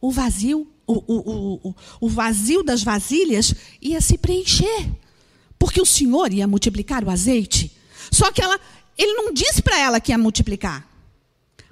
o 0.00 0.10
vazio, 0.10 0.66
o, 0.86 0.94
o, 0.94 1.60
o, 1.68 1.74
o 2.00 2.08
vazio 2.08 2.62
das 2.62 2.82
vasilhas 2.82 3.54
ia 3.80 4.00
se 4.00 4.16
preencher. 4.16 4.88
Porque 5.58 5.80
o 5.80 5.86
Senhor 5.86 6.32
ia 6.32 6.46
multiplicar 6.46 7.04
o 7.04 7.10
azeite. 7.10 7.70
Só 8.10 8.32
que 8.32 8.42
ela, 8.42 8.58
ele 8.96 9.12
não 9.12 9.32
disse 9.32 9.60
para 9.60 9.78
ela 9.78 10.00
que 10.00 10.10
ia 10.10 10.16
multiplicar. 10.16 10.88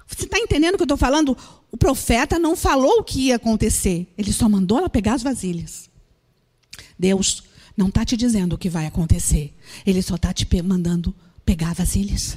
Você 0.06 0.24
está 0.24 0.38
entendendo 0.38 0.74
o 0.74 0.76
que 0.76 0.82
eu 0.82 0.86
estou 0.86 0.98
falando? 0.98 1.36
O 1.70 1.76
profeta 1.76 2.38
não 2.38 2.56
falou 2.56 3.00
o 3.00 3.04
que 3.04 3.26
ia 3.26 3.36
acontecer. 3.36 4.06
Ele 4.16 4.32
só 4.32 4.48
mandou 4.48 4.78
ela 4.78 4.88
pegar 4.88 5.14
as 5.14 5.22
vasilhas. 5.22 5.88
Deus 6.98 7.44
não 7.76 7.88
está 7.88 8.04
te 8.04 8.16
dizendo 8.16 8.54
o 8.54 8.58
que 8.58 8.68
vai 8.68 8.86
acontecer. 8.86 9.54
Ele 9.86 10.02
só 10.02 10.16
está 10.16 10.32
te 10.32 10.46
mandando 10.62 11.14
pegar 11.44 11.74
vasilhas 11.74 12.36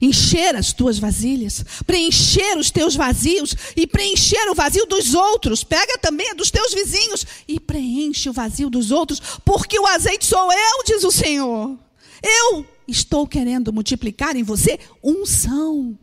encher 0.00 0.54
as 0.54 0.72
tuas 0.72 0.98
vasilhas, 0.98 1.64
preencher 1.86 2.56
os 2.56 2.70
teus 2.70 2.94
vazios 2.94 3.54
e 3.76 3.86
preencher 3.86 4.48
o 4.50 4.54
vazio 4.54 4.86
dos 4.86 5.14
outros. 5.14 5.64
Pega 5.64 5.98
também 5.98 6.30
a 6.30 6.34
dos 6.34 6.50
teus 6.50 6.72
vizinhos 6.72 7.26
e 7.46 7.58
preenche 7.58 8.28
o 8.28 8.32
vazio 8.32 8.70
dos 8.70 8.90
outros, 8.90 9.20
porque 9.44 9.78
o 9.78 9.86
azeite 9.86 10.24
sou 10.24 10.52
eu, 10.52 10.84
diz 10.84 11.04
o 11.04 11.10
Senhor. 11.10 11.76
Eu 12.22 12.66
estou 12.86 13.26
querendo 13.26 13.72
multiplicar 13.72 14.36
em 14.36 14.42
você 14.42 14.78
unção, 15.02 15.96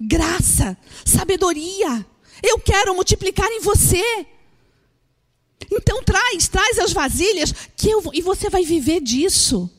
graça, 0.00 0.76
sabedoria. 1.04 2.06
Eu 2.42 2.58
quero 2.58 2.94
multiplicar 2.94 3.48
em 3.50 3.60
você. 3.60 4.26
Então 5.70 6.02
traz, 6.02 6.48
traz 6.48 6.78
as 6.78 6.92
vasilhas 6.92 7.52
que 7.76 7.90
eu, 7.90 8.02
e 8.12 8.22
você 8.22 8.48
vai 8.48 8.64
viver 8.64 9.00
disso. 9.00 9.70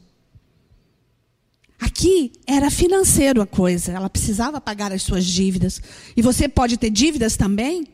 Aqui 1.80 2.32
era 2.46 2.70
financeiro 2.70 3.42
a 3.42 3.48
coisa, 3.48 3.92
ela 3.92 4.08
precisava 4.08 4.62
pagar 4.62 4.92
as 4.92 5.02
suas 5.02 5.26
dívidas. 5.26 5.82
E 6.16 6.22
você 6.22 6.48
pode 6.48 6.78
ter 6.78 6.92
dívidas 6.92 7.36
também 7.36 7.88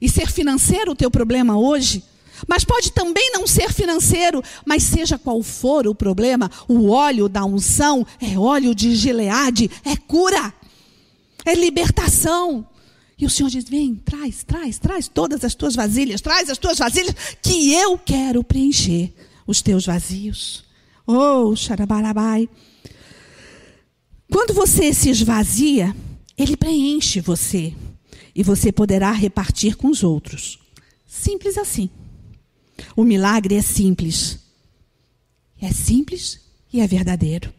e 0.00 0.08
ser 0.08 0.30
financeiro 0.30 0.92
o 0.92 0.96
teu 0.96 1.10
problema 1.10 1.58
hoje. 1.58 2.02
Mas 2.48 2.64
pode 2.64 2.90
também 2.90 3.30
não 3.32 3.46
ser 3.46 3.72
financeiro, 3.72 4.42
mas 4.66 4.82
seja 4.82 5.18
qual 5.18 5.42
for 5.42 5.86
o 5.86 5.94
problema, 5.94 6.50
o 6.66 6.88
óleo 6.88 7.28
da 7.28 7.44
unção 7.44 8.04
é 8.20 8.38
óleo 8.38 8.74
de 8.74 8.96
Gileade, 8.96 9.70
é 9.84 9.96
cura, 9.96 10.52
é 11.44 11.54
libertação. 11.54 12.66
E 13.18 13.26
o 13.26 13.30
Senhor 13.30 13.48
diz: 13.48 13.64
vem, 13.68 13.94
traz, 13.94 14.42
traz, 14.42 14.78
traz 14.78 15.08
todas 15.08 15.44
as 15.44 15.54
tuas 15.54 15.74
vasilhas, 15.74 16.20
traz 16.20 16.50
as 16.50 16.58
tuas 16.58 16.78
vasilhas, 16.78 17.14
que 17.42 17.72
eu 17.72 17.98
quero 17.98 18.42
preencher 18.42 19.12
os 19.46 19.62
teus 19.62 19.86
vazios. 19.86 20.64
Oh, 21.06 21.54
xarabarabai. 21.54 22.48
Quando 24.30 24.54
você 24.54 24.92
se 24.92 25.10
esvazia, 25.10 25.94
ele 26.36 26.56
preenche 26.56 27.20
você 27.20 27.74
e 28.34 28.42
você 28.42 28.72
poderá 28.72 29.12
repartir 29.12 29.76
com 29.76 29.88
os 29.88 30.02
outros. 30.02 30.58
Simples 31.06 31.56
assim. 31.56 31.88
O 32.96 33.04
milagre 33.04 33.54
é 33.54 33.62
simples. 33.62 34.40
É 35.60 35.70
simples 35.70 36.40
e 36.72 36.80
é 36.80 36.86
verdadeiro. 36.86 37.52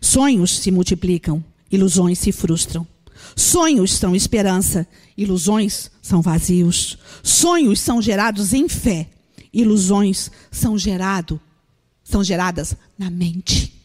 Sonhos 0.00 0.58
se 0.58 0.70
multiplicam, 0.70 1.42
ilusões 1.70 2.18
se 2.18 2.32
frustram. 2.32 2.86
Sonhos 3.34 3.92
são 3.92 4.14
esperança, 4.14 4.86
ilusões 5.16 5.90
são 6.02 6.22
vazios. 6.22 6.98
Sonhos 7.22 7.80
são 7.80 8.00
gerados 8.00 8.52
em 8.52 8.68
fé, 8.68 9.08
ilusões 9.52 10.30
são 10.50 10.78
gerado, 10.78 11.40
são 12.04 12.22
geradas 12.22 12.76
na 12.98 13.10
mente 13.10 13.76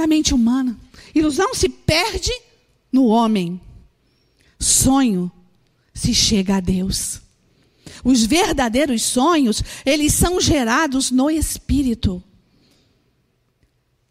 na 0.00 0.06
mente 0.06 0.34
humana. 0.34 0.76
Ilusão 1.14 1.54
se 1.54 1.68
perde 1.68 2.32
no 2.90 3.06
homem. 3.06 3.60
Sonho 4.58 5.30
se 5.92 6.14
chega 6.14 6.56
a 6.56 6.60
Deus. 6.60 7.20
Os 8.02 8.24
verdadeiros 8.24 9.02
sonhos, 9.02 9.62
eles 9.84 10.14
são 10.14 10.40
gerados 10.40 11.10
no 11.10 11.30
espírito. 11.30 12.22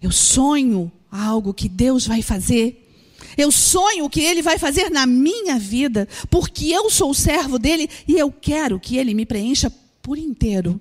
Eu 0.01 0.11
sonho 0.11 0.91
algo 1.11 1.53
que 1.53 1.67
Deus 1.67 2.05
vai 2.05 2.21
fazer. 2.21 2.88
Eu 3.37 3.51
sonho 3.51 4.05
o 4.05 4.09
que 4.09 4.21
ele 4.21 4.41
vai 4.41 4.57
fazer 4.57 4.89
na 4.89 5.05
minha 5.05 5.57
vida, 5.57 6.07
porque 6.29 6.67
eu 6.67 6.89
sou 6.89 7.13
servo 7.13 7.57
dele 7.57 7.89
e 8.07 8.17
eu 8.17 8.31
quero 8.31 8.79
que 8.79 8.97
ele 8.97 9.13
me 9.13 9.25
preencha 9.25 9.71
por 10.01 10.17
inteiro. 10.17 10.79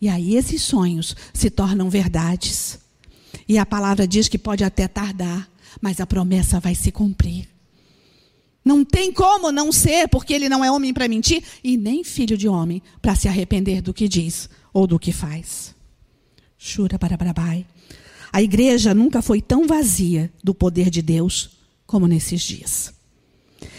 E 0.00 0.08
aí 0.08 0.34
esses 0.34 0.62
sonhos 0.62 1.14
se 1.32 1.48
tornam 1.48 1.88
verdades. 1.88 2.78
E 3.48 3.58
a 3.58 3.64
palavra 3.64 4.06
diz 4.06 4.28
que 4.28 4.38
pode 4.38 4.64
até 4.64 4.88
tardar, 4.88 5.48
mas 5.80 6.00
a 6.00 6.06
promessa 6.06 6.58
vai 6.58 6.74
se 6.74 6.90
cumprir. 6.90 7.48
Não 8.64 8.84
tem 8.84 9.12
como 9.12 9.50
não 9.50 9.72
ser, 9.72 10.08
porque 10.08 10.32
ele 10.32 10.48
não 10.48 10.64
é 10.64 10.70
homem 10.70 10.92
para 10.92 11.08
mentir 11.08 11.42
e 11.62 11.76
nem 11.76 12.04
filho 12.04 12.36
de 12.36 12.48
homem 12.48 12.82
para 13.00 13.14
se 13.14 13.28
arrepender 13.28 13.82
do 13.82 13.92
que 13.92 14.08
diz 14.08 14.48
ou 14.72 14.86
do 14.86 14.98
que 14.98 15.12
faz. 15.12 15.74
Chura 16.56 16.96
barabai. 16.96 17.66
A 18.32 18.40
igreja 18.40 18.94
nunca 18.94 19.20
foi 19.20 19.42
tão 19.42 19.66
vazia 19.66 20.32
do 20.42 20.54
poder 20.54 20.90
de 20.90 21.02
Deus 21.02 21.61
como 21.92 22.06
nesses 22.06 22.40
dias. 22.40 22.90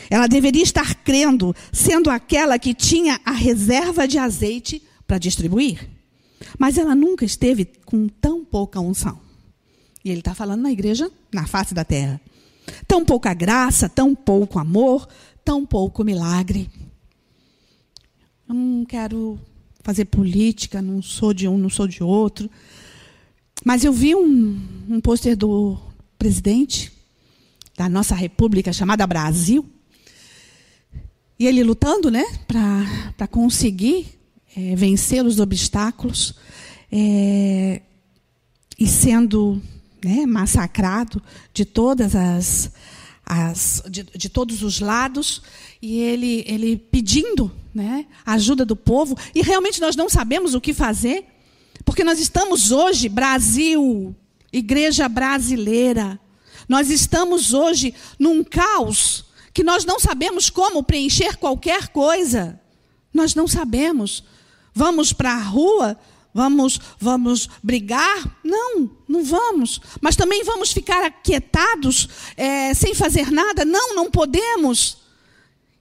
Ela 0.08 0.28
deveria 0.28 0.62
estar 0.62 0.94
crendo, 1.04 1.56
sendo 1.72 2.12
aquela 2.12 2.60
que 2.60 2.72
tinha 2.72 3.20
a 3.26 3.32
reserva 3.32 4.08
de 4.08 4.20
azeite 4.20 4.84
para 5.08 5.18
distribuir. 5.18 5.90
Mas 6.60 6.78
ela 6.78 6.94
nunca 6.94 7.26
esteve 7.26 7.66
com 7.84 8.08
tão 8.08 8.46
pouca 8.46 8.80
unção. 8.80 9.20
E 10.06 10.12
ele 10.12 10.20
está 10.20 10.36
falando 10.36 10.62
na 10.62 10.72
igreja 10.72 11.10
na 11.34 11.48
face 11.48 11.74
da 11.74 11.84
terra. 11.84 12.22
Tão 12.88 13.04
pouca 13.04 13.34
graça, 13.34 13.90
tão 13.90 14.14
pouco 14.14 14.60
amor, 14.60 15.08
tão 15.44 15.66
pouco 15.66 16.04
milagre. 16.04 16.70
Eu 18.48 18.54
não 18.54 18.86
quero 18.86 19.40
fazer 19.82 20.06
política, 20.06 20.84
não 20.84 21.02
sou 21.02 21.34
de 21.34 21.48
um, 21.48 21.58
não 21.58 21.70
sou 21.70 21.88
de 21.88 22.04
outro. 22.04 22.48
Mas 23.66 23.84
eu 23.84 23.92
vi 23.92 24.14
um, 24.14 24.62
um 24.88 25.02
pôster 25.02 25.36
do 25.36 25.80
presidente 26.20 26.93
da 27.76 27.90
nossa 27.90 28.16
república 28.16 28.72
chamada 28.72 29.06
Brasil. 29.08 29.66
E 31.38 31.48
ele 31.48 31.64
lutando 31.64 32.12
né, 32.12 32.24
para 32.48 33.28
conseguir 33.28 34.20
é, 34.56 34.76
vencer 34.76 35.26
os 35.26 35.40
obstáculos 35.40 36.36
é, 36.92 37.82
e 38.80 38.88
sendo 38.88 39.62
né, 40.04 40.26
massacrado 40.26 41.22
de 41.54 41.66
todas 41.66 42.16
as, 42.16 42.72
as 43.26 43.84
de, 43.90 44.04
de, 44.04 44.30
todos 44.30 44.62
os 44.62 44.80
lados 44.80 45.42
e 45.82 46.00
ele 46.00 46.44
ele 46.48 46.78
pedindo 46.78 47.52
né, 47.74 48.06
ajuda 48.26 48.64
do 48.64 48.76
povo 48.76 49.18
e 49.34 49.42
realmente 49.42 49.82
nós 49.82 49.96
não 49.96 50.08
sabemos 50.08 50.54
o 50.54 50.62
que 50.62 50.74
fazer 50.74 51.26
porque 51.84 52.04
nós 52.04 52.20
estamos 52.20 52.72
hoje 52.72 53.10
Brasil 53.10 54.16
igreja 54.52 55.10
brasileira 55.10 56.20
nós 56.68 56.90
estamos 56.90 57.54
hoje 57.54 57.94
num 58.18 58.44
caos 58.44 59.26
que 59.54 59.64
nós 59.64 59.86
não 59.86 60.00
sabemos 60.00 60.50
como 60.50 60.84
preencher 60.84 61.38
qualquer 61.38 61.90
coisa 61.90 62.60
nós 63.14 63.36
não 63.36 63.48
sabemos 63.48 64.24
vamos 64.74 65.14
para 65.14 65.34
a 65.34 65.42
rua 65.42 65.98
Vamos, 66.34 66.80
vamos 67.00 67.48
brigar? 67.62 68.40
Não, 68.44 68.90
não 69.08 69.24
vamos. 69.24 69.80
Mas 70.02 70.16
também 70.16 70.44
vamos 70.44 70.72
ficar 70.72 71.06
aquietados, 71.06 72.10
é, 72.36 72.74
sem 72.74 72.96
fazer 72.96 73.32
nada? 73.32 73.64
Não, 73.64 73.94
não 73.94 74.10
podemos. 74.10 74.98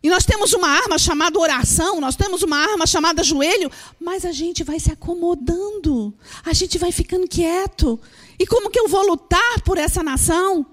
E 0.02 0.10
nós 0.10 0.26
temos 0.26 0.52
uma 0.52 0.68
arma 0.68 0.98
chamada 0.98 1.38
oração, 1.38 2.00
nós 2.00 2.16
temos 2.16 2.42
uma 2.42 2.56
arma 2.56 2.86
chamada 2.86 3.22
joelho, 3.22 3.70
mas 4.00 4.24
a 4.24 4.32
gente 4.32 4.64
vai 4.64 4.80
se 4.80 4.90
acomodando, 4.90 6.12
a 6.44 6.52
gente 6.52 6.76
vai 6.76 6.90
ficando 6.90 7.26
quieto. 7.28 7.98
E 8.38 8.44
como 8.44 8.68
que 8.68 8.80
eu 8.80 8.88
vou 8.88 9.06
lutar 9.06 9.62
por 9.64 9.78
essa 9.78 10.02
nação? 10.02 10.66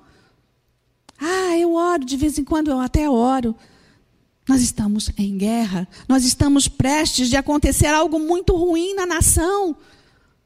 Ah, 1.19 1.57
eu 1.57 1.73
oro, 1.73 2.05
de 2.05 2.15
vez 2.15 2.37
em 2.37 2.43
quando 2.43 2.71
eu 2.71 2.79
até 2.79 3.09
oro. 3.09 3.55
Nós 4.47 4.61
estamos 4.61 5.11
em 5.17 5.37
guerra, 5.37 5.87
nós 6.07 6.23
estamos 6.25 6.67
prestes 6.67 7.29
de 7.29 7.37
acontecer 7.37 7.87
algo 7.87 8.19
muito 8.19 8.55
ruim 8.55 8.95
na 8.95 9.05
nação. 9.05 9.75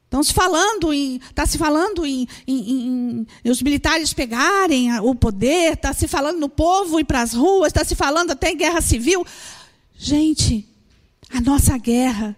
Estão 0.04 0.22
se 0.22 0.32
falando 0.32 0.92
em, 0.92 1.16
está 1.16 1.46
se 1.46 1.56
falando 1.56 2.04
em, 2.04 2.28
em, 2.46 3.26
em, 3.44 3.50
os 3.50 3.62
militares 3.62 4.12
pegarem 4.12 4.96
o 5.00 5.14
poder, 5.14 5.72
está 5.72 5.92
se 5.92 6.06
falando 6.06 6.38
no 6.38 6.48
povo 6.48 7.00
ir 7.00 7.04
para 7.04 7.22
as 7.22 7.32
ruas, 7.32 7.68
está 7.68 7.82
se 7.82 7.94
falando 7.94 8.30
até 8.30 8.50
em 8.50 8.56
guerra 8.56 8.80
civil. 8.80 9.26
Gente, 9.96 10.68
a 11.30 11.40
nossa 11.40 11.76
guerra 11.78 12.36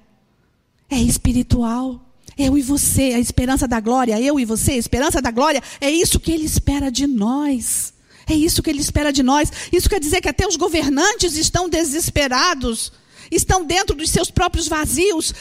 é 0.89 0.99
espiritual. 0.99 2.01
Eu 2.39 2.57
e 2.57 2.63
você, 2.63 3.13
a 3.15 3.19
esperança 3.19 3.67
da 3.67 3.81
glória, 3.81 4.21
eu 4.21 4.39
e 4.39 4.45
você, 4.45 4.73
a 4.73 4.77
esperança 4.77 5.21
da 5.21 5.31
glória, 5.31 5.63
é 5.81 5.91
isso 5.91 6.21
que 6.21 6.31
ele 6.31 6.45
espera 6.45 6.91
de 6.91 7.07
nós. 7.07 7.93
É 8.29 8.35
isso 8.35 8.63
que 8.63 8.71
ele 8.71 8.81
espera 8.81 9.13
de 9.13 9.23
nós. 9.23 9.51
Isso 9.73 9.89
quer 9.89 10.01
dizer 10.01 10.21
que 10.21 10.29
até 10.29 10.47
os 10.47 10.57
governantes 10.57 11.37
estão 11.37 11.69
desesperados, 11.69 12.93
estão 13.31 13.65
dentro 13.65 13.95
dos 13.95 14.11
seus 14.11 14.31
próprios 14.31 14.67
vazios. 14.67 15.33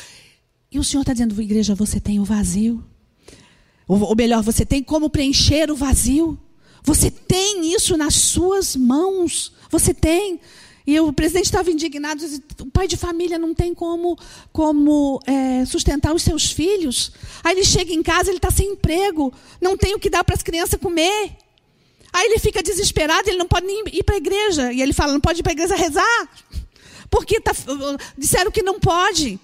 E 0.72 0.78
o 0.78 0.84
Senhor 0.84 1.02
está 1.02 1.14
dizendo, 1.14 1.42
igreja, 1.42 1.74
você 1.74 2.00
tem 2.00 2.20
o 2.20 2.24
vazio. 2.24 2.84
Ou, 3.88 4.16
melhor, 4.16 4.44
você 4.44 4.66
tem 4.66 4.84
como 4.84 5.10
preencher 5.10 5.72
o 5.72 5.76
vazio. 5.76 6.38
Você 6.84 7.10
tem 7.10 7.74
isso 7.74 7.98
nas 7.98 8.14
suas 8.14 8.76
mãos. 8.76 9.52
Você 9.72 9.94
tem. 9.94 10.40
E 10.88 11.00
o 11.00 11.12
presidente 11.12 11.46
estava 11.46 11.72
indignado, 11.72 12.24
o 12.60 12.68
pai 12.68 12.88
de 12.88 12.96
família 12.96 13.40
não 13.40 13.56
tem 13.56 13.74
como, 13.74 14.16
como 14.54 15.20
é, 15.26 15.66
sustentar 15.66 16.14
os 16.14 16.22
seus 16.22 16.52
filhos. 16.52 17.12
Aí 17.44 17.56
ele 17.56 17.66
chega 17.66 17.92
em 17.92 18.04
casa, 18.04 18.30
ele 18.30 18.38
está 18.38 18.52
sem 18.52 18.74
emprego, 18.74 19.34
não 19.60 19.76
tem 19.76 19.96
o 19.96 20.00
que 20.00 20.12
dar 20.12 20.24
para 20.24 20.36
as 20.36 20.44
crianças 20.44 20.80
comer. 20.80 21.32
Aí 22.16 22.28
ele 22.28 22.40
fica 22.40 22.64
desesperado, 22.64 23.30
ele 23.30 23.38
não 23.38 23.46
pode 23.46 23.68
nem 23.68 23.84
ir 23.92 24.02
para 24.02 24.16
a 24.16 24.18
igreja. 24.18 24.72
E 24.72 24.82
ele 24.82 24.94
fala, 24.94 25.12
não 25.12 25.20
pode 25.20 25.42
ir 25.42 25.44
para 25.44 25.52
a 25.52 25.58
igreja 25.60 25.76
rezar. 25.76 26.30
Porque 27.10 27.42
tá, 27.42 27.52
disseram 28.18 28.50
que 28.50 28.64
não 28.64 28.80
pode. 28.80 29.38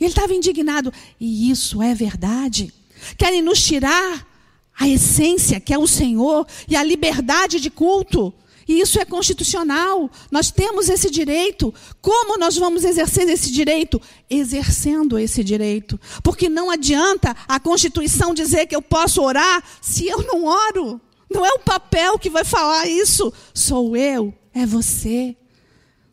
E 0.00 0.04
ele 0.04 0.10
estava 0.10 0.32
indignado. 0.32 0.90
E 1.20 1.50
isso 1.50 1.82
é 1.82 1.94
verdade. 1.94 2.72
Querem 3.18 3.42
nos 3.42 3.62
tirar 3.62 4.26
a 4.80 4.88
essência, 4.88 5.60
que 5.60 5.74
é 5.74 5.76
o 5.76 5.86
Senhor, 5.86 6.46
e 6.66 6.74
a 6.74 6.82
liberdade 6.82 7.60
de 7.60 7.68
culto. 7.68 8.32
E 8.66 8.80
isso 8.80 8.98
é 8.98 9.04
constitucional. 9.04 10.10
Nós 10.30 10.50
temos 10.50 10.88
esse 10.88 11.10
direito. 11.10 11.74
Como 12.00 12.38
nós 12.38 12.56
vamos 12.56 12.84
exercer 12.84 13.28
esse 13.28 13.52
direito? 13.52 14.00
Exercendo 14.30 15.18
esse 15.18 15.44
direito. 15.44 16.00
Porque 16.22 16.48
não 16.48 16.70
adianta 16.70 17.36
a 17.46 17.60
Constituição 17.60 18.32
dizer 18.32 18.66
que 18.66 18.74
eu 18.74 18.80
posso 18.80 19.20
orar 19.20 19.62
se 19.82 20.06
eu 20.06 20.22
não 20.22 20.46
oro. 20.46 20.98
Não 21.34 21.44
é 21.44 21.52
o 21.52 21.58
papel 21.58 22.16
que 22.16 22.30
vai 22.30 22.44
falar 22.44 22.86
isso. 22.86 23.32
Sou 23.52 23.96
eu, 23.96 24.32
é 24.54 24.64
você. 24.64 25.36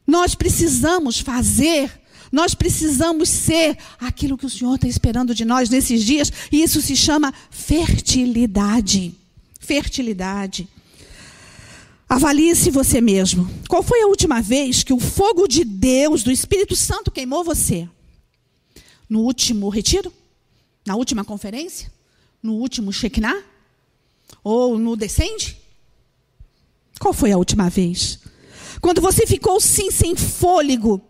Nós 0.08 0.34
precisamos 0.34 1.20
fazer, 1.20 1.92
nós 2.32 2.56
precisamos 2.56 3.30
ser 3.30 3.78
aquilo 4.00 4.36
que 4.36 4.48
o 4.48 4.50
Senhor 4.50 4.74
está 4.74 4.88
esperando 4.88 5.36
de 5.36 5.46
nós 5.46 5.70
nesses 5.70 6.04
dias, 6.04 6.34
e 6.52 6.64
isso 6.64 6.82
se 6.82 6.96
chama 6.96 7.32
fertilidade. 7.52 9.14
Fertilidade. 9.60 10.68
Avalie-se 12.10 12.72
você 12.72 13.00
mesmo. 13.00 13.50
Qual 13.70 13.84
foi 13.84 14.02
a 14.02 14.08
última 14.08 14.42
vez 14.42 14.84
que 14.84 14.92
o 14.92 15.00
fogo 15.00 15.48
de 15.48 15.64
Deus, 15.64 16.24
do 16.24 16.32
Espírito 16.32 16.76
Santo, 16.76 17.12
queimou 17.12 17.44
você? 17.44 17.88
No 19.08 19.20
último 19.20 19.70
retiro? 19.70 20.12
Na 20.86 20.96
última 20.96 21.24
conferência? 21.24 21.92
No 22.42 22.56
último 22.56 22.92
Shekinah? 22.92 23.51
Ou 24.44 24.78
no 24.78 24.96
descende? 24.96 25.58
Qual 27.00 27.14
foi 27.14 27.32
a 27.32 27.38
última 27.38 27.70
vez? 27.70 28.20
Quando 28.80 29.02
você 29.02 29.26
ficou 29.28 29.60
sim 29.60 29.92
sem 29.92 30.16
fôlego, 30.16 31.02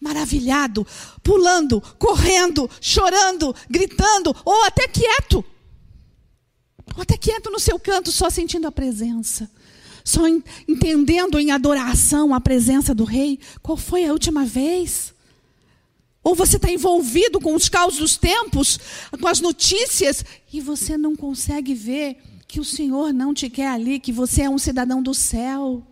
maravilhado, 0.00 0.86
pulando, 1.22 1.80
correndo, 1.98 2.68
chorando, 2.80 3.54
gritando, 3.70 4.34
ou 4.44 4.64
até 4.64 4.88
quieto. 4.88 5.44
Ou 6.96 7.02
até 7.02 7.16
quieto 7.16 7.50
no 7.50 7.60
seu 7.60 7.78
canto, 7.78 8.10
só 8.10 8.28
sentindo 8.28 8.66
a 8.66 8.72
presença. 8.72 9.50
Só 10.04 10.26
entendendo 10.66 11.38
em 11.38 11.52
adoração 11.52 12.34
a 12.34 12.40
presença 12.40 12.94
do 12.94 13.04
rei. 13.04 13.38
Qual 13.62 13.76
foi 13.76 14.04
a 14.04 14.12
última 14.12 14.44
vez? 14.44 15.14
Ou 16.24 16.34
você 16.34 16.56
está 16.56 16.70
envolvido 16.70 17.40
com 17.40 17.54
os 17.54 17.68
caos 17.68 17.96
dos 17.96 18.16
tempos, 18.16 18.78
com 19.20 19.28
as 19.28 19.40
notícias, 19.40 20.24
e 20.52 20.60
você 20.60 20.96
não 20.96 21.16
consegue 21.16 21.74
ver 21.74 22.16
que 22.52 22.60
o 22.60 22.64
Senhor 22.64 23.14
não 23.14 23.32
te 23.32 23.48
quer 23.48 23.68
ali, 23.68 23.98
que 23.98 24.12
você 24.12 24.42
é 24.42 24.50
um 24.50 24.58
cidadão 24.58 25.02
do 25.02 25.14
céu, 25.14 25.82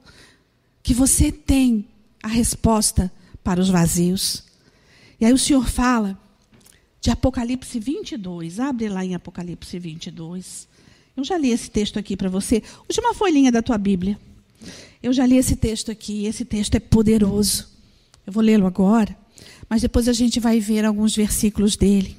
que 0.83 0.93
você 0.93 1.33
tem 1.33 1.87
a 2.23 2.29
resposta 2.29 3.11
para 3.43 3.59
os 3.59 3.71
vazios. 3.71 4.43
E 5.19 5.25
aí 5.25 5.33
o 5.33 5.39
Senhor 5.39 5.67
fala 5.67 6.21
de 7.01 7.11
Apocalipse 7.11 7.81
22. 7.81 8.61
Abre 8.61 8.91
lá 8.91 9.03
em 9.03 9.15
Apocalipse 9.15 9.79
22. 9.79 10.69
Eu 11.17 11.25
já 11.25 11.39
li 11.39 11.49
esse 11.49 11.71
texto 11.71 11.99
aqui 11.99 12.15
para 12.15 12.29
você. 12.29 12.63
Última 12.81 13.15
folhinha 13.15 13.51
da 13.51 13.63
tua 13.63 13.79
Bíblia. 13.79 14.21
Eu 15.03 15.15
já 15.15 15.25
li 15.25 15.39
esse 15.39 15.57
texto 15.57 15.91
aqui. 15.91 16.27
Esse 16.27 16.45
texto 16.45 16.75
é 16.75 16.79
poderoso. 16.79 17.69
Eu 18.27 18.35
vou 18.35 18.43
lê-lo 18.43 18.67
agora, 18.67 19.17
mas 19.67 19.81
depois 19.81 20.09
a 20.09 20.13
gente 20.13 20.39
vai 20.39 20.61
ver 20.61 20.85
alguns 20.85 21.17
versículos 21.17 21.75
dele. 21.75 22.19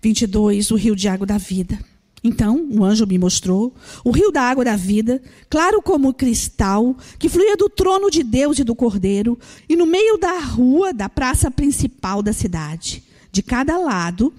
22, 0.00 0.70
o 0.70 0.76
rio 0.76 0.96
de 0.96 1.08
água 1.08 1.26
da 1.26 1.36
vida. 1.36 1.78
Então, 2.24 2.66
o 2.70 2.84
anjo 2.84 3.06
me 3.06 3.18
mostrou 3.18 3.74
o 4.04 4.10
rio 4.10 4.32
da 4.32 4.42
água 4.42 4.64
da 4.64 4.74
vida, 4.74 5.22
claro 5.48 5.80
como 5.80 6.14
cristal, 6.14 6.96
que 7.18 7.28
fluía 7.28 7.56
do 7.56 7.68
trono 7.68 8.10
de 8.10 8.22
Deus 8.22 8.58
e 8.58 8.64
do 8.64 8.74
Cordeiro, 8.74 9.38
e 9.68 9.76
no 9.76 9.86
meio 9.86 10.18
da 10.18 10.38
rua 10.40 10.92
da 10.92 11.08
praça 11.08 11.50
principal 11.50 12.22
da 12.22 12.32
cidade. 12.32 13.04
De 13.30 13.42
cada 13.42 13.76
lado 13.76 14.32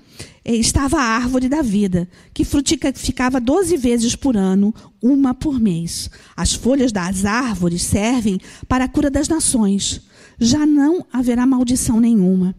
eh, 0.44 0.56
estava 0.56 0.98
a 0.98 1.04
árvore 1.04 1.48
da 1.48 1.62
vida, 1.62 2.10
que 2.34 2.44
frutificava 2.44 3.40
doze 3.40 3.78
vezes 3.78 4.16
por 4.16 4.36
ano, 4.36 4.74
uma 5.02 5.34
por 5.34 5.60
mês. 5.60 6.10
As 6.36 6.54
folhas 6.54 6.92
das 6.92 7.24
árvores 7.24 7.84
servem 7.84 8.40
para 8.68 8.86
a 8.86 8.90
cura 8.90 9.12
das 9.12 9.28
nações. 9.28 10.02
Já 10.40 10.66
não 10.66 11.06
haverá 11.14 11.46
maldição 11.46 12.00
nenhuma. 12.00 12.56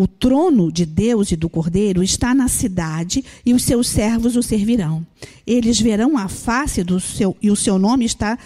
O 0.00 0.08
trono 0.08 0.72
de 0.72 0.86
Deus 0.86 1.30
e 1.30 1.36
do 1.36 1.46
Cordeiro 1.46 2.02
está 2.02 2.34
na 2.34 2.48
cidade 2.48 3.22
e 3.44 3.52
os 3.52 3.64
seus 3.64 3.86
servos 3.86 4.34
o 4.34 4.42
servirão. 4.42 5.06
Eles 5.46 5.78
verão 5.78 6.16
a 6.16 6.26
face 6.26 6.82
do 6.82 6.98
seu 6.98 7.36
e 7.42 7.50
o 7.50 7.54
seu 7.54 7.78
nome 7.78 8.06
está 8.06 8.38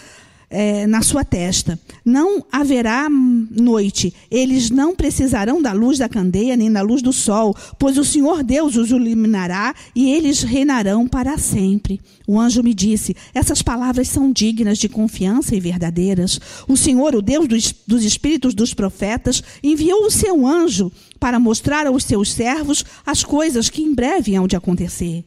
é, 0.51 0.87
na 0.87 1.03
sua 1.03 1.25
testa. 1.25 1.79
Não 2.05 2.45
haverá 2.51 3.09
noite. 3.09 4.13
Eles 4.31 4.71
não 4.71 4.95
precisarão 4.95 5.61
da 5.61 5.73
luz 5.73 5.99
da 5.99 6.09
candeia 6.09 6.57
nem 6.57 6.71
da 6.71 6.83
luz 6.83 7.03
do 7.03 7.13
sol, 7.13 7.55
pois 7.79 7.99
o 7.99 8.05
Senhor 8.05 8.43
Deus 8.43 8.77
os 8.77 8.91
iluminará 8.91 9.75
e 9.95 10.11
eles 10.11 10.43
reinarão 10.43 11.07
para 11.09 11.39
sempre. 11.39 12.01
O 12.27 12.39
anjo 12.39 12.63
me 12.63 12.75
disse: 12.75 13.17
Essas 13.35 13.63
palavras 13.63 14.09
são 14.09 14.33
dignas 14.33 14.79
de 14.79 14.89
confiança 14.89 15.55
e 15.55 15.61
verdadeiras. 15.61 16.41
O 16.69 16.77
Senhor, 16.77 17.15
o 17.15 17.23
Deus 17.23 17.47
dos, 17.47 17.75
dos 17.87 18.05
espíritos 18.05 18.55
dos 18.55 18.73
profetas, 18.73 19.43
enviou 19.63 20.07
o 20.07 20.11
seu 20.11 20.47
anjo 20.47 20.91
para 21.19 21.39
mostrar 21.39 21.87
aos 21.87 22.05
seus 22.05 22.33
servos 22.33 22.85
as 23.05 23.25
coisas 23.25 23.69
que 23.69 23.83
em 23.83 23.95
breve 23.95 24.35
hão 24.35 24.47
de 24.47 24.57
acontecer. 24.57 25.25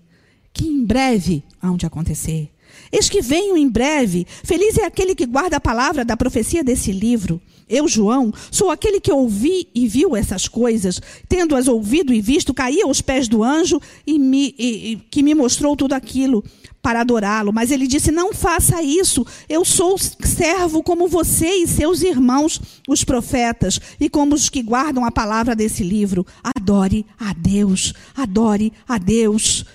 Que 0.53 0.67
em 0.67 0.83
breve 0.83 1.43
hão 1.61 1.77
de 1.77 1.85
acontecer. 1.85 2.49
Eis 2.91 3.09
que 3.09 3.21
venho 3.21 3.57
em 3.57 3.67
breve. 3.67 4.25
Feliz 4.43 4.77
é 4.77 4.85
aquele 4.85 5.15
que 5.15 5.25
guarda 5.25 5.57
a 5.57 5.61
palavra 5.61 6.05
da 6.05 6.17
profecia 6.17 6.63
desse 6.63 6.91
livro. 6.91 7.41
Eu, 7.69 7.85
João, 7.85 8.33
sou 8.49 8.71
aquele 8.71 9.01
que 9.01 9.11
ouvi 9.11 9.67
e 9.75 9.87
viu 9.87 10.15
essas 10.15 10.47
coisas. 10.47 11.01
Tendo-as 11.27 11.67
ouvido 11.67 12.13
e 12.13 12.21
visto, 12.21 12.53
caí 12.53 12.81
aos 12.81 13.01
pés 13.01 13.27
do 13.27 13.43
anjo 13.43 13.81
e 14.05 14.17
me, 14.17 14.55
e, 14.57 14.91
e, 14.91 14.95
que 15.11 15.21
me 15.21 15.35
mostrou 15.35 15.75
tudo 15.75 15.93
aquilo 15.93 16.43
para 16.81 17.01
adorá-lo. 17.01 17.51
Mas 17.51 17.69
ele 17.69 17.85
disse: 17.85 18.09
Não 18.09 18.33
faça 18.33 18.81
isso. 18.81 19.25
Eu 19.49 19.65
sou 19.65 19.97
servo 19.97 20.81
como 20.81 21.09
você 21.09 21.49
e 21.55 21.67
seus 21.67 22.01
irmãos, 22.01 22.61
os 22.87 23.03
profetas, 23.03 23.81
e 23.99 24.09
como 24.09 24.33
os 24.33 24.49
que 24.49 24.63
guardam 24.63 25.03
a 25.03 25.11
palavra 25.11 25.53
desse 25.53 25.83
livro. 25.83 26.25
Adore 26.41 27.05
a 27.19 27.33
Deus. 27.33 27.93
Adore 28.15 28.71
a 28.87 28.97
Deus. 28.97 29.65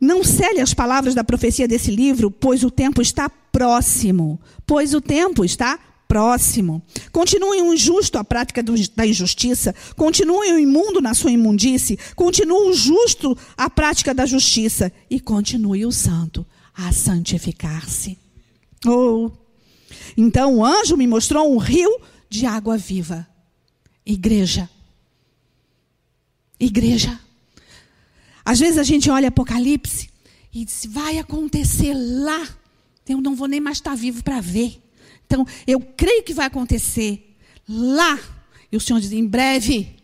Não 0.00 0.22
cele 0.22 0.60
as 0.60 0.74
palavras 0.74 1.14
da 1.14 1.24
profecia 1.24 1.68
desse 1.68 1.90
livro, 1.90 2.30
pois 2.30 2.62
o 2.62 2.70
tempo 2.70 3.00
está 3.00 3.28
próximo. 3.28 4.40
Pois 4.66 4.92
o 4.94 5.00
tempo 5.00 5.44
está 5.44 5.78
próximo. 6.06 6.82
Continue 7.10 7.62
o 7.62 7.72
injusto 7.72 8.18
a 8.18 8.24
prática 8.24 8.62
do, 8.62 8.74
da 8.90 9.06
injustiça. 9.06 9.74
Continue 9.96 10.52
o 10.52 10.58
imundo 10.58 11.00
na 11.00 11.14
sua 11.14 11.30
imundície. 11.30 11.98
Continue 12.14 12.68
o 12.68 12.72
justo 12.72 13.36
a 13.56 13.70
prática 13.70 14.12
da 14.12 14.26
justiça. 14.26 14.92
E 15.08 15.18
continue 15.20 15.86
o 15.86 15.92
santo 15.92 16.46
a 16.74 16.92
santificar-se. 16.92 18.18
Oh. 18.86 19.30
Então 20.16 20.56
o 20.56 20.64
anjo 20.64 20.96
me 20.96 21.06
mostrou 21.06 21.52
um 21.52 21.58
rio 21.58 22.00
de 22.28 22.46
água 22.46 22.76
viva. 22.76 23.26
Igreja. 24.04 24.68
Igreja. 26.58 27.18
Às 28.44 28.58
vezes 28.58 28.78
a 28.78 28.82
gente 28.82 29.10
olha 29.10 29.28
Apocalipse 29.28 30.10
e 30.52 30.64
diz: 30.64 30.86
vai 30.88 31.18
acontecer 31.18 31.94
lá. 31.94 32.46
Eu 33.08 33.20
não 33.20 33.34
vou 33.34 33.48
nem 33.48 33.60
mais 33.60 33.78
estar 33.78 33.94
vivo 33.94 34.22
para 34.22 34.40
ver. 34.40 34.80
Então, 35.26 35.46
eu 35.66 35.80
creio 35.80 36.22
que 36.22 36.34
vai 36.34 36.46
acontecer 36.46 37.36
lá. 37.68 38.18
E 38.70 38.76
o 38.76 38.80
Senhor 38.80 39.00
diz: 39.00 39.12
em 39.12 39.26
breve, 39.26 39.96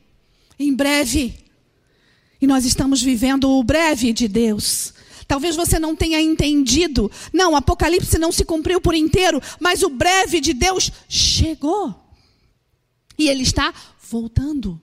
em 0.59 0.74
breve. 0.74 1.35
E 2.40 2.46
nós 2.46 2.64
estamos 2.64 3.03
vivendo 3.03 3.50
o 3.50 3.62
breve 3.62 4.12
de 4.12 4.26
Deus. 4.26 4.94
Talvez 5.29 5.55
você 5.55 5.79
não 5.79 5.94
tenha 5.94 6.20
entendido. 6.20 7.11
Não, 7.33 7.53
o 7.53 7.57
Apocalipse 7.57 8.18
não 8.18 8.33
se 8.33 8.44
cumpriu 8.44 8.81
por 8.81 8.94
inteiro, 8.94 9.40
mas 9.61 9.83
o 9.83 9.90
breve 9.90 10.40
de 10.40 10.53
Deus 10.53 10.90
chegou. 11.09 11.94
E 13.16 13.29
ele 13.29 13.42
está 13.42 13.72
voltando. 14.11 14.81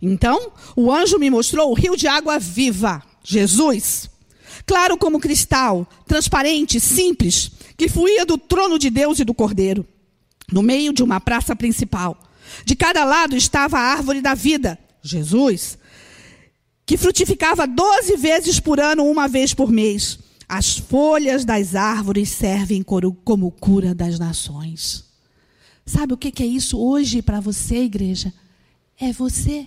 Então, 0.00 0.52
o 0.74 0.90
anjo 0.90 1.18
me 1.18 1.30
mostrou 1.30 1.70
o 1.70 1.74
rio 1.74 1.96
de 1.96 2.06
água 2.06 2.38
viva, 2.38 3.02
Jesus, 3.22 4.08
claro 4.64 4.96
como 4.96 5.20
cristal, 5.20 5.86
transparente, 6.06 6.80
simples, 6.80 7.50
que 7.76 7.88
fluía 7.88 8.24
do 8.24 8.38
trono 8.38 8.78
de 8.78 8.88
Deus 8.88 9.18
e 9.18 9.24
do 9.24 9.34
Cordeiro, 9.34 9.86
no 10.50 10.62
meio 10.62 10.92
de 10.92 11.02
uma 11.02 11.20
praça 11.20 11.54
principal. 11.54 12.18
De 12.64 12.74
cada 12.74 13.04
lado 13.04 13.36
estava 13.36 13.78
a 13.78 13.92
árvore 13.92 14.20
da 14.20 14.34
vida, 14.34 14.78
Jesus, 15.02 15.78
que 16.86 16.96
frutificava 16.96 17.66
doze 17.66 18.16
vezes 18.16 18.58
por 18.58 18.80
ano, 18.80 19.04
uma 19.04 19.28
vez 19.28 19.54
por 19.54 19.70
mês. 19.70 20.18
As 20.48 20.76
folhas 20.76 21.44
das 21.44 21.76
árvores 21.76 22.30
servem 22.30 22.82
como 22.82 23.52
cura 23.52 23.94
das 23.94 24.18
nações. 24.18 25.04
Sabe 25.86 26.14
o 26.14 26.16
que 26.16 26.42
é 26.42 26.46
isso 26.46 26.78
hoje 26.78 27.22
para 27.22 27.38
você, 27.38 27.84
igreja? 27.84 28.32
É 28.98 29.12
você. 29.12 29.66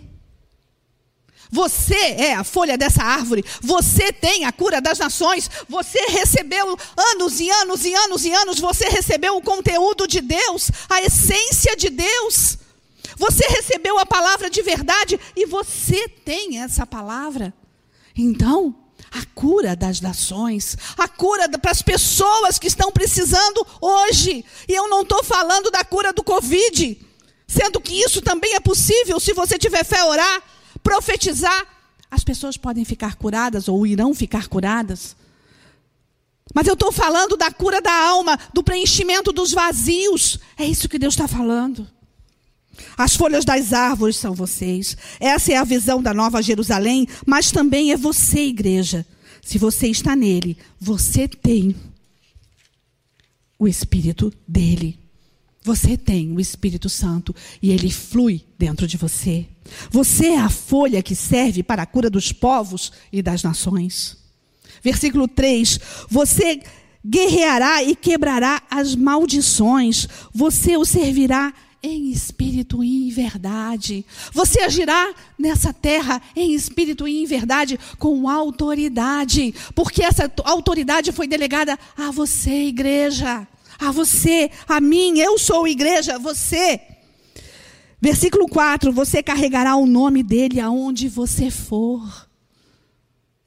Você 1.54 1.94
é 1.94 2.34
a 2.34 2.44
folha 2.44 2.76
dessa 2.76 3.04
árvore. 3.04 3.46
Você 3.62 4.12
tem 4.12 4.44
a 4.44 4.52
cura 4.52 4.82
das 4.82 4.98
nações. 4.98 5.48
Você 5.70 6.00
recebeu 6.08 6.76
anos 6.98 7.40
e 7.40 7.48
anos 7.48 7.86
e 7.86 7.94
anos 7.94 8.26
e 8.26 8.34
anos. 8.34 8.60
Você 8.60 8.90
recebeu 8.90 9.38
o 9.38 9.42
conteúdo 9.42 10.08
de 10.08 10.20
Deus, 10.20 10.72
a 10.90 11.04
essência 11.04 11.76
de 11.76 11.92
Deus. 11.92 12.58
Você 13.18 13.46
recebeu 13.46 14.00
a 14.00 14.06
palavra 14.06 14.50
de 14.50 14.64
verdade 14.64 15.20
e 15.36 15.46
você 15.46 16.10
tem 16.10 16.60
essa 16.60 16.88
palavra. 16.88 17.54
Então, 18.18 18.76
a 19.12 19.24
cura 19.36 19.76
das 19.76 20.02
nações, 20.02 20.76
a 20.98 21.08
cura 21.08 21.48
para 21.60 21.70
as 21.70 21.84
pessoas 21.84 22.58
que 22.58 22.66
estão 22.66 22.92
precisando 22.92 23.64
hoje. 23.80 24.44
E 24.68 24.74
eu 24.74 24.90
não 24.90 25.04
estou 25.04 25.24
falando 25.24 25.70
da 25.70 25.84
cura 25.84 26.12
do 26.12 26.24
Covid, 26.24 27.00
sendo 27.48 27.80
que 27.80 27.94
isso 27.94 28.24
também 28.24 28.56
é 28.56 28.60
possível 28.60 29.20
se 29.20 29.34
você 29.34 29.60
tiver 29.60 29.84
fé 29.84 30.04
orar, 30.04 30.42
profetizar. 30.84 31.66
As 32.12 32.24
pessoas 32.24 32.58
podem 32.58 32.86
ficar 32.86 33.16
curadas 33.16 33.68
ou 33.68 33.88
irão 33.88 34.14
ficar 34.14 34.48
curadas. 34.48 35.16
Mas 36.54 36.68
eu 36.68 36.74
estou 36.74 36.92
falando 36.92 37.36
da 37.36 37.52
cura 37.52 37.82
da 37.82 37.92
alma, 37.92 38.38
do 38.54 38.64
preenchimento 38.64 39.32
dos 39.32 39.52
vazios. 39.52 40.40
É 40.58 40.66
isso 40.66 40.90
que 40.90 41.00
Deus 41.00 41.14
está 41.14 41.28
falando. 41.28 41.88
As 42.98 43.16
folhas 43.16 43.46
das 43.46 43.74
árvores 43.74 44.18
são 44.18 44.34
vocês. 44.34 44.98
Essa 45.20 45.54
é 45.54 45.58
a 45.58 45.64
visão 45.64 46.02
da 46.02 46.14
Nova 46.14 46.42
Jerusalém, 46.42 47.08
mas 47.26 47.52
também 47.52 47.92
é 47.92 47.98
você, 47.98 48.42
igreja. 48.42 49.06
Se 49.42 49.58
você 49.58 49.88
está 49.88 50.16
nele, 50.16 50.58
você 50.80 51.28
tem 51.28 51.76
o 53.58 53.68
Espírito 53.68 54.32
dele. 54.48 55.03
Você 55.64 55.96
tem 55.96 56.32
o 56.32 56.40
Espírito 56.40 56.90
Santo 56.90 57.34
e 57.62 57.72
ele 57.72 57.90
flui 57.90 58.44
dentro 58.60 58.86
de 58.86 58.98
você. 58.98 59.48
Você 59.90 60.28
é 60.28 60.40
a 60.40 60.50
folha 60.50 61.02
que 61.02 61.16
serve 61.16 61.64
para 61.64 61.84
a 61.84 61.86
cura 61.86 62.10
dos 62.10 62.32
povos 62.32 62.92
e 63.12 63.22
das 63.22 63.44
nações. 63.44 64.18
Versículo 64.84 65.28
3: 65.28 65.80
Você 66.10 66.62
guerreará 67.06 67.82
e 67.82 67.96
quebrará 67.96 68.62
as 68.70 68.96
maldições, 68.96 70.08
você 70.34 70.76
o 70.76 70.86
servirá 70.86 71.54
em 71.82 72.12
espírito 72.12 72.82
e 72.82 73.08
em 73.08 73.10
verdade. 73.10 74.06
Você 74.32 74.62
agirá 74.62 75.14
nessa 75.38 75.74
terra 75.74 76.22
em 76.34 76.54
espírito 76.54 77.06
e 77.06 77.22
em 77.22 77.26
verdade 77.26 77.78
com 78.00 78.30
autoridade, 78.30 79.54
porque 79.76 80.02
essa 80.02 80.32
autoridade 80.46 81.12
foi 81.12 81.28
delegada 81.28 81.78
a 81.98 82.10
você, 82.10 82.68
igreja, 82.68 83.46
a 83.80 83.92
você, 83.92 84.50
a 84.68 84.80
mim, 84.80 85.20
eu 85.20 85.38
sou 85.38 85.68
igreja, 85.68 86.20
você. 86.20 86.80
Versículo 88.02 88.48
4: 88.48 88.92
Você 88.92 89.24
carregará 89.24 89.76
o 89.76 89.86
nome 89.86 90.24
dele 90.24 90.60
aonde 90.60 91.08
você 91.08 91.50
for. 91.50 92.28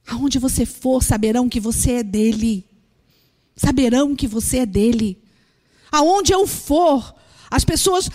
Aonde 0.06 0.38
você 0.38 0.64
for, 0.64 1.02
saberão 1.02 1.48
que 1.48 1.60
você 1.60 1.92
é 1.92 2.02
dele. 2.02 2.64
Saberão 3.56 4.14
que 4.14 4.26
você 4.26 4.58
é 4.58 4.66
dele. 4.66 5.22
Aonde 5.90 6.32
eu 6.32 6.46
for, 6.46 7.14
as 7.50 7.64
pessoas 7.64 8.08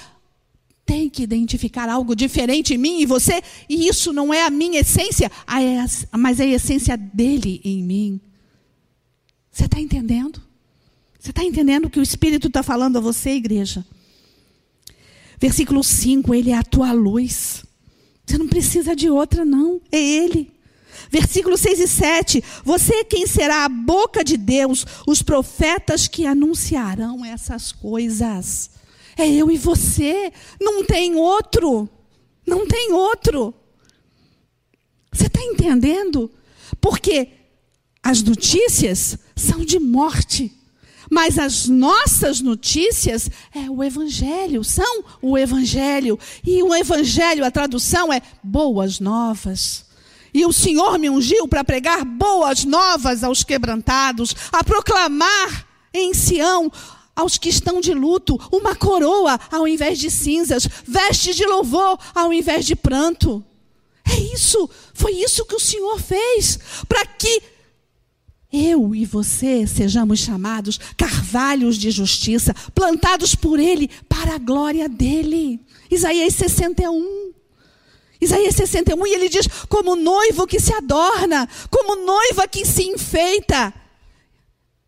tem 0.85 1.09
que 1.09 1.23
identificar 1.23 1.89
algo 1.89 2.15
diferente 2.15 2.73
em 2.73 2.77
mim 2.77 2.99
e 2.99 3.05
você, 3.05 3.41
e 3.69 3.87
isso 3.87 4.11
não 4.11 4.33
é 4.33 4.43
a 4.43 4.49
minha 4.49 4.81
essência, 4.81 5.31
mas 6.17 6.39
é 6.39 6.43
a 6.43 6.47
essência 6.47 6.97
dele 6.97 7.61
em 7.63 7.83
mim. 7.83 8.21
Você 9.51 9.65
está 9.65 9.79
entendendo? 9.79 10.41
Você 11.21 11.29
está 11.29 11.43
entendendo 11.43 11.85
o 11.85 11.89
que 11.89 11.99
o 11.99 12.03
Espírito 12.03 12.47
está 12.47 12.63
falando 12.63 12.97
a 12.97 12.99
você, 12.99 13.29
igreja? 13.29 13.85
Versículo 15.37 15.83
5, 15.83 16.33
ele 16.33 16.49
é 16.49 16.57
a 16.57 16.63
tua 16.63 16.91
luz. 16.91 17.63
Você 18.25 18.39
não 18.39 18.47
precisa 18.47 18.95
de 18.95 19.07
outra, 19.07 19.45
não. 19.45 19.79
É 19.91 19.99
ele. 19.99 20.51
Versículo 21.11 21.59
6 21.59 21.79
e 21.79 21.87
7. 21.87 22.43
Você 22.65 22.95
é 22.95 23.03
quem 23.03 23.27
será 23.27 23.65
a 23.65 23.69
boca 23.69 24.23
de 24.23 24.35
Deus, 24.35 24.83
os 25.05 25.21
profetas 25.21 26.07
que 26.07 26.25
anunciarão 26.25 27.23
essas 27.23 27.71
coisas. 27.71 28.71
É 29.15 29.29
eu 29.29 29.51
e 29.51 29.59
você. 29.59 30.33
Não 30.59 30.83
tem 30.83 31.15
outro. 31.15 31.87
Não 32.47 32.67
tem 32.67 32.93
outro. 32.93 33.53
Você 35.13 35.27
está 35.27 35.39
entendendo? 35.43 36.31
Porque 36.79 37.27
as 38.01 38.23
notícias 38.23 39.19
são 39.35 39.63
de 39.63 39.79
morte. 39.79 40.51
Mas 41.11 41.37
as 41.37 41.67
nossas 41.67 42.39
notícias 42.39 43.29
é 43.53 43.69
o 43.69 43.83
Evangelho, 43.83 44.63
são 44.63 45.03
o 45.21 45.37
Evangelho. 45.37 46.17
E 46.41 46.63
o 46.63 46.73
Evangelho, 46.73 47.43
a 47.43 47.51
tradução 47.51 48.13
é 48.13 48.21
boas 48.41 49.01
novas. 49.01 49.85
E 50.33 50.45
o 50.45 50.53
Senhor 50.53 50.97
me 50.97 51.09
ungiu 51.09 51.49
para 51.49 51.65
pregar 51.65 52.05
boas 52.05 52.63
novas 52.63 53.25
aos 53.25 53.43
quebrantados, 53.43 54.33
a 54.53 54.63
proclamar 54.63 55.67
em 55.93 56.13
Sião 56.13 56.71
aos 57.13 57.37
que 57.37 57.49
estão 57.49 57.81
de 57.81 57.93
luto, 57.93 58.39
uma 58.49 58.73
coroa 58.73 59.37
ao 59.51 59.67
invés 59.67 59.99
de 59.99 60.09
cinzas, 60.09 60.65
vestes 60.87 61.35
de 61.35 61.45
louvor 61.45 61.99
ao 62.15 62.31
invés 62.31 62.65
de 62.65 62.73
pranto. 62.73 63.43
É 64.07 64.17
isso, 64.33 64.69
foi 64.93 65.11
isso 65.11 65.45
que 65.45 65.55
o 65.55 65.59
Senhor 65.59 65.99
fez, 65.99 66.57
para 66.87 67.05
que 67.05 67.50
eu 68.51 68.93
e 68.93 69.05
você 69.05 69.65
sejamos 69.65 70.19
chamados 70.19 70.79
carvalhos 70.97 71.77
de 71.77 71.89
justiça, 71.89 72.53
plantados 72.75 73.33
por 73.35 73.59
Ele 73.59 73.89
para 74.09 74.35
a 74.35 74.39
glória 74.39 74.89
dele. 74.89 75.59
Isaías 75.89 76.33
61. 76.35 77.31
Isaías 78.21 78.55
61, 78.55 79.07
e 79.07 79.13
ele 79.13 79.29
diz: 79.29 79.47
como 79.67 79.95
noivo 79.95 80.45
que 80.45 80.59
se 80.59 80.71
adorna, 80.73 81.49
como 81.71 81.95
noiva 81.95 82.47
que 82.47 82.63
se 82.63 82.83
enfeita. 82.83 83.73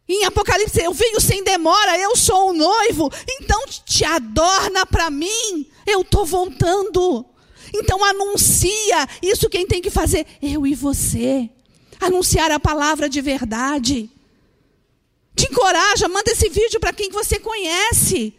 Em 0.08 0.26
Apocalipse, 0.26 0.84
eu 0.84 0.93
venho 0.93 1.19
sem 1.19 1.43
demora, 1.43 1.97
eu 1.97 2.15
sou 2.15 2.49
o 2.49 2.54
noivo, 2.54 3.10
então 3.41 3.65
te 3.86 4.04
adorna 4.04 4.86
para 4.86 5.10
mim, 5.10 5.65
eu 5.88 6.02
estou 6.02 6.26
voltando. 6.26 7.26
Então 7.73 8.04
anuncia, 8.04 9.08
isso 9.21 9.49
quem 9.49 9.65
tem 9.65 9.82
que 9.82 9.89
fazer? 9.89 10.28
Eu 10.41 10.67
e 10.67 10.76
você. 10.76 11.49
Anunciar 12.05 12.51
a 12.51 12.59
palavra 12.59 13.07
de 13.07 13.21
verdade. 13.21 14.09
Te 15.35 15.45
encoraja, 15.49 16.07
manda 16.09 16.31
esse 16.31 16.49
vídeo 16.49 16.79
para 16.79 16.91
quem 16.91 17.09
você 17.09 17.39
conhece. 17.39 18.35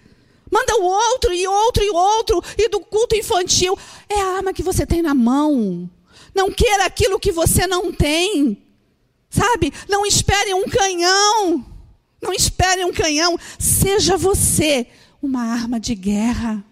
Manda 0.51 0.77
o 0.77 0.85
outro 0.85 1.33
e 1.33 1.47
outro 1.49 1.83
e 1.83 1.91
outro. 1.91 2.43
E 2.59 2.69
do 2.69 2.81
culto 2.81 3.17
infantil. 3.17 3.77
É 4.09 4.21
a 4.21 4.37
arma 4.37 4.53
que 4.53 4.63
você 4.63 4.85
tem 4.85 5.01
na 5.01 5.15
mão. 5.15 5.89
Não 6.35 6.53
queira 6.53 6.85
aquilo 6.85 7.19
que 7.19 7.33
você 7.33 7.67
não 7.67 7.91
tem. 7.93 8.63
Sabe? 9.31 9.73
Não 9.89 10.05
espere 10.05 10.53
um 10.53 10.69
canhão. 10.69 11.65
Não 12.23 12.33
espere 12.33 12.85
um 12.85 12.93
canhão. 12.93 13.39
Seja 13.59 14.17
você 14.17 14.87
uma 15.23 15.43
arma 15.43 15.81
de 15.81 15.95
guerra. 15.95 16.63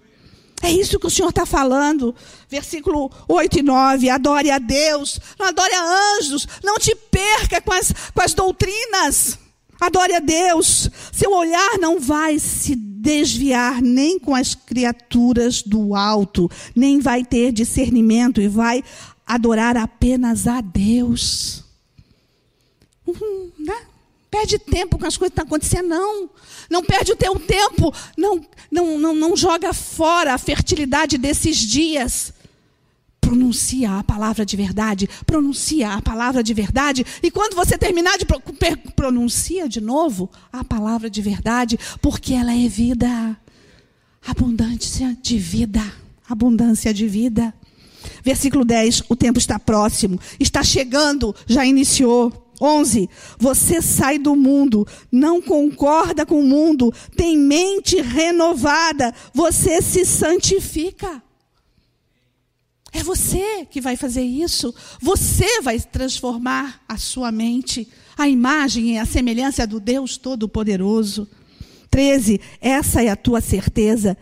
É 0.62 0.70
isso 0.70 1.00
que 1.00 1.06
o 1.06 1.10
Senhor 1.10 1.30
está 1.30 1.44
falando. 1.44 2.14
Versículo 2.52 3.10
8 3.26 3.60
e 3.60 3.62
9. 3.62 4.10
Adore 4.10 4.50
a 4.50 4.58
Deus. 4.58 5.18
Não 5.38 5.46
adore 5.46 5.74
a 5.74 6.18
anjos. 6.18 6.46
Não 6.62 6.78
te 6.78 6.94
perca 6.94 7.62
com 7.62 7.72
as, 7.72 7.94
com 8.12 8.20
as 8.20 8.34
doutrinas. 8.34 9.38
Adore 9.80 10.12
a 10.12 10.18
Deus. 10.18 10.90
Seu 11.10 11.32
olhar 11.32 11.78
não 11.78 11.98
vai 11.98 12.38
se 12.38 12.76
desviar 12.76 13.80
nem 13.80 14.18
com 14.18 14.34
as 14.34 14.54
criaturas 14.54 15.62
do 15.62 15.94
alto, 15.94 16.50
nem 16.76 17.00
vai 17.00 17.24
ter 17.24 17.52
discernimento 17.52 18.38
e 18.38 18.48
vai 18.48 18.84
adorar 19.26 19.78
apenas 19.78 20.46
a 20.46 20.60
Deus. 20.60 21.64
Uhum, 23.06 23.50
né? 23.58 23.86
Perde 24.30 24.58
tempo 24.58 24.98
com 24.98 25.06
as 25.06 25.16
coisas 25.16 25.34
que 25.34 25.40
estão 25.40 25.46
acontecendo, 25.46 25.88
não. 25.88 26.28
Não 26.68 26.84
perde 26.84 27.12
o 27.12 27.16
teu 27.16 27.40
tempo. 27.40 27.94
Não, 28.14 28.44
não, 28.70 28.98
não, 28.98 29.14
não 29.14 29.36
joga 29.36 29.72
fora 29.72 30.34
a 30.34 30.38
fertilidade 30.38 31.16
desses 31.16 31.56
dias. 31.56 32.34
Pronuncia 33.22 33.98
a 33.98 34.04
palavra 34.04 34.44
de 34.44 34.56
verdade, 34.56 35.08
pronuncia 35.24 35.92
a 35.92 36.02
palavra 36.02 36.42
de 36.42 36.52
verdade, 36.52 37.06
e 37.22 37.30
quando 37.30 37.54
você 37.54 37.78
terminar 37.78 38.18
de 38.18 38.26
pro, 38.26 38.42
pronuncia 38.94 39.68
de 39.68 39.80
novo 39.80 40.28
a 40.52 40.64
palavra 40.64 41.08
de 41.08 41.22
verdade, 41.22 41.78
porque 42.02 42.34
ela 42.34 42.52
é 42.52 42.68
vida, 42.68 43.38
abundância 44.26 45.16
de 45.22 45.38
vida, 45.38 45.80
abundância 46.28 46.92
de 46.92 47.06
vida. 47.06 47.54
Versículo 48.24 48.64
10, 48.64 49.04
o 49.08 49.14
tempo 49.14 49.38
está 49.38 49.58
próximo, 49.58 50.18
está 50.38 50.62
chegando, 50.62 51.34
já 51.46 51.64
iniciou. 51.64 52.50
11. 52.60 53.10
Você 53.38 53.82
sai 53.82 54.18
do 54.18 54.36
mundo, 54.36 54.86
não 55.10 55.42
concorda 55.42 56.24
com 56.24 56.38
o 56.38 56.46
mundo, 56.46 56.94
tem 57.16 57.36
mente 57.36 58.00
renovada, 58.00 59.12
você 59.34 59.82
se 59.82 60.04
santifica. 60.04 61.20
É 62.92 63.02
você 63.02 63.66
que 63.70 63.80
vai 63.80 63.96
fazer 63.96 64.22
isso. 64.22 64.74
Você 65.00 65.62
vai 65.62 65.80
transformar 65.80 66.82
a 66.86 66.98
sua 66.98 67.32
mente, 67.32 67.88
a 68.16 68.28
imagem 68.28 68.94
e 68.94 68.98
a 68.98 69.06
semelhança 69.06 69.66
do 69.66 69.80
Deus 69.80 70.18
Todo-Poderoso. 70.18 71.26
13. 71.90 72.40
Essa 72.60 73.02
é 73.02 73.08
a 73.08 73.16
tua 73.16 73.40
certeza. 73.40 74.16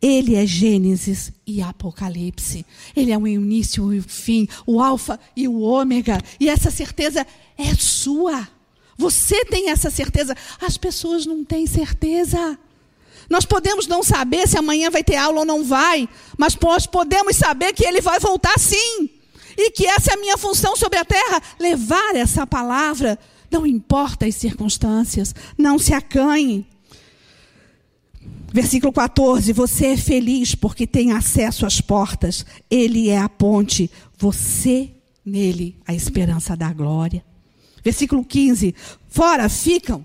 Ele 0.00 0.34
é 0.34 0.46
Gênesis 0.46 1.32
e 1.46 1.60
Apocalipse. 1.60 2.64
Ele 2.94 3.12
é 3.12 3.18
o 3.18 3.26
início 3.26 3.92
e 3.92 3.98
o 3.98 4.02
fim, 4.02 4.48
o 4.66 4.80
Alfa 4.80 5.18
e 5.36 5.48
o 5.48 5.60
Ômega. 5.60 6.20
E 6.38 6.48
essa 6.48 6.70
certeza 6.70 7.26
é 7.56 7.74
sua. 7.74 8.48
Você 8.96 9.44
tem 9.44 9.70
essa 9.70 9.90
certeza. 9.90 10.36
As 10.60 10.76
pessoas 10.76 11.24
não 11.24 11.44
têm 11.44 11.66
certeza. 11.66 12.58
Nós 13.28 13.44
podemos 13.44 13.86
não 13.86 14.02
saber 14.02 14.48
se 14.48 14.58
amanhã 14.58 14.90
vai 14.90 15.04
ter 15.04 15.16
aula 15.16 15.40
ou 15.40 15.44
não 15.44 15.62
vai, 15.62 16.08
mas 16.36 16.56
nós 16.56 16.86
podemos 16.86 17.36
saber 17.36 17.72
que 17.72 17.84
ele 17.84 18.00
vai 18.00 18.18
voltar 18.18 18.58
sim. 18.58 19.10
E 19.56 19.70
que 19.70 19.86
essa 19.86 20.12
é 20.12 20.14
a 20.14 20.20
minha 20.20 20.38
função 20.38 20.76
sobre 20.76 20.98
a 20.98 21.04
terra 21.04 21.42
levar 21.58 22.14
essa 22.14 22.46
palavra. 22.46 23.18
Não 23.50 23.66
importa 23.66 24.26
as 24.26 24.36
circunstâncias, 24.36 25.34
não 25.56 25.78
se 25.78 25.92
acanhe. 25.92 26.66
Versículo 28.52 28.92
14: 28.92 29.52
Você 29.52 29.86
é 29.86 29.96
feliz 29.96 30.54
porque 30.54 30.86
tem 30.86 31.12
acesso 31.12 31.66
às 31.66 31.80
portas, 31.80 32.46
Ele 32.70 33.08
é 33.08 33.18
a 33.18 33.28
ponte, 33.28 33.90
você 34.16 34.90
nele 35.24 35.76
a 35.86 35.94
esperança 35.94 36.56
da 36.56 36.72
glória. 36.72 37.24
Versículo 37.84 38.24
15: 38.24 38.74
Fora 39.08 39.48
ficam 39.48 40.04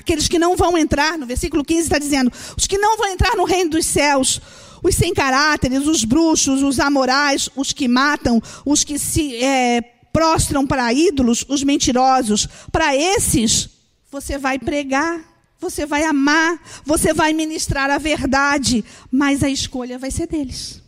aqueles 0.00 0.26
que 0.26 0.38
não 0.38 0.56
vão 0.56 0.76
entrar, 0.76 1.16
no 1.16 1.26
versículo 1.26 1.64
15 1.64 1.82
está 1.82 1.98
dizendo: 1.98 2.32
os 2.56 2.66
que 2.66 2.78
não 2.78 2.96
vão 2.96 3.08
entrar 3.08 3.36
no 3.36 3.44
reino 3.44 3.70
dos 3.70 3.86
céus, 3.86 4.40
os 4.82 4.94
sem 4.94 5.14
caráteres, 5.14 5.86
os 5.86 6.04
bruxos, 6.04 6.62
os 6.62 6.80
amorais, 6.80 7.48
os 7.54 7.72
que 7.72 7.86
matam, 7.86 8.42
os 8.64 8.82
que 8.82 8.98
se 8.98 9.36
é, 9.36 9.80
prostram 10.12 10.66
para 10.66 10.92
ídolos, 10.92 11.44
os 11.48 11.62
mentirosos. 11.62 12.48
Para 12.72 12.96
esses, 12.96 13.68
você 14.10 14.36
vai 14.36 14.58
pregar 14.58 15.30
você 15.60 15.84
vai 15.84 16.04
amar, 16.04 16.58
você 16.86 17.12
vai 17.12 17.34
ministrar 17.34 17.90
a 17.90 17.98
verdade, 17.98 18.82
mas 19.12 19.44
a 19.44 19.50
escolha 19.50 19.98
vai 19.98 20.10
ser 20.10 20.26
deles. 20.26 20.82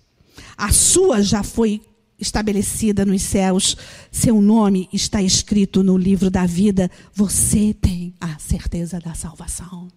A 0.56 0.72
sua 0.72 1.20
já 1.20 1.42
foi 1.42 1.82
estabelecida 2.22 3.04
nos 3.04 3.20
céus, 3.20 3.76
seu 4.10 4.40
nome 4.40 4.88
está 4.92 5.20
escrito 5.20 5.82
no 5.82 5.98
livro 5.98 6.30
da 6.30 6.46
vida. 6.46 6.90
Você 7.12 7.74
tem 7.74 8.14
a 8.20 8.38
certeza 8.38 8.98
da 9.00 9.12
salvação. 9.12 9.88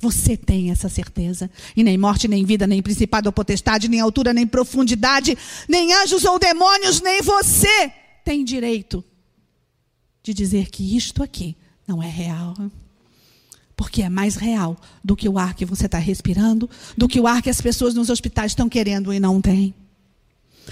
Você 0.00 0.36
tem 0.36 0.70
essa 0.70 0.88
certeza. 0.88 1.50
E 1.74 1.82
nem 1.82 1.98
morte, 1.98 2.28
nem 2.28 2.44
vida, 2.44 2.66
nem 2.66 2.80
principado 2.80 3.28
ou 3.28 3.32
potestade, 3.32 3.88
nem 3.88 3.98
altura, 3.98 4.32
nem 4.32 4.46
profundidade, 4.46 5.36
nem 5.68 5.92
anjos 5.94 6.24
ou 6.24 6.38
demônios, 6.38 7.00
nem 7.00 7.20
você 7.22 7.92
tem 8.24 8.44
direito 8.44 9.02
de 10.22 10.32
dizer 10.32 10.70
que 10.70 10.96
isto 10.96 11.22
aqui 11.22 11.56
não 11.86 12.02
é 12.02 12.08
real. 12.08 12.54
Porque 13.74 14.02
é 14.02 14.08
mais 14.08 14.36
real 14.36 14.76
do 15.02 15.16
que 15.16 15.28
o 15.28 15.38
ar 15.38 15.54
que 15.54 15.64
você 15.64 15.86
está 15.86 15.98
respirando, 15.98 16.68
do 16.96 17.08
que 17.08 17.20
o 17.20 17.26
ar 17.26 17.42
que 17.42 17.50
as 17.50 17.60
pessoas 17.60 17.94
nos 17.94 18.10
hospitais 18.10 18.52
estão 18.52 18.68
querendo 18.68 19.12
e 19.12 19.18
não 19.18 19.40
têm. 19.40 19.74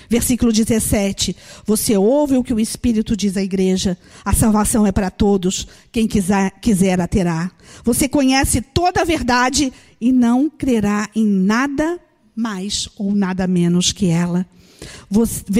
Versículo 0.08 0.52
17. 0.52 1.36
Você 1.64 1.96
ouve 1.96 2.36
o 2.36 2.44
que 2.44 2.54
o 2.54 2.60
Espírito 2.60 3.16
diz 3.16 3.36
à 3.36 3.42
igreja. 3.42 3.96
A 4.24 4.32
salvação 4.32 4.86
é 4.86 4.92
para 4.92 5.10
todos. 5.10 5.66
Quem 5.90 6.06
quiser, 6.06 6.50
quiser 6.60 7.00
a 7.00 7.08
terá. 7.08 7.50
Você 7.84 8.08
conhece 8.08 8.60
toda 8.60 9.00
a 9.00 9.04
verdade 9.04 9.72
e 10.00 10.12
não 10.12 10.50
crerá 10.50 11.08
em 11.14 11.26
nada 11.26 11.98
mais 12.34 12.88
ou 12.96 13.14
nada 13.14 13.46
menos 13.46 13.92
que 13.92 14.06
ela. 14.08 14.46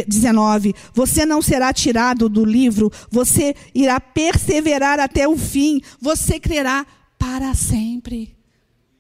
19. 0.07 0.75
Você 0.93 1.25
não 1.25 1.41
será 1.41 1.73
tirado 1.73 2.29
do 2.29 2.45
livro. 2.45 2.93
Você 3.11 3.55
irá 3.75 3.99
perseverar 3.99 5.01
até 5.01 5.27
o 5.27 5.37
fim. 5.37 5.81
Você 6.01 6.39
crerá 6.39 6.87
para 7.19 7.55
sempre. 7.55 8.37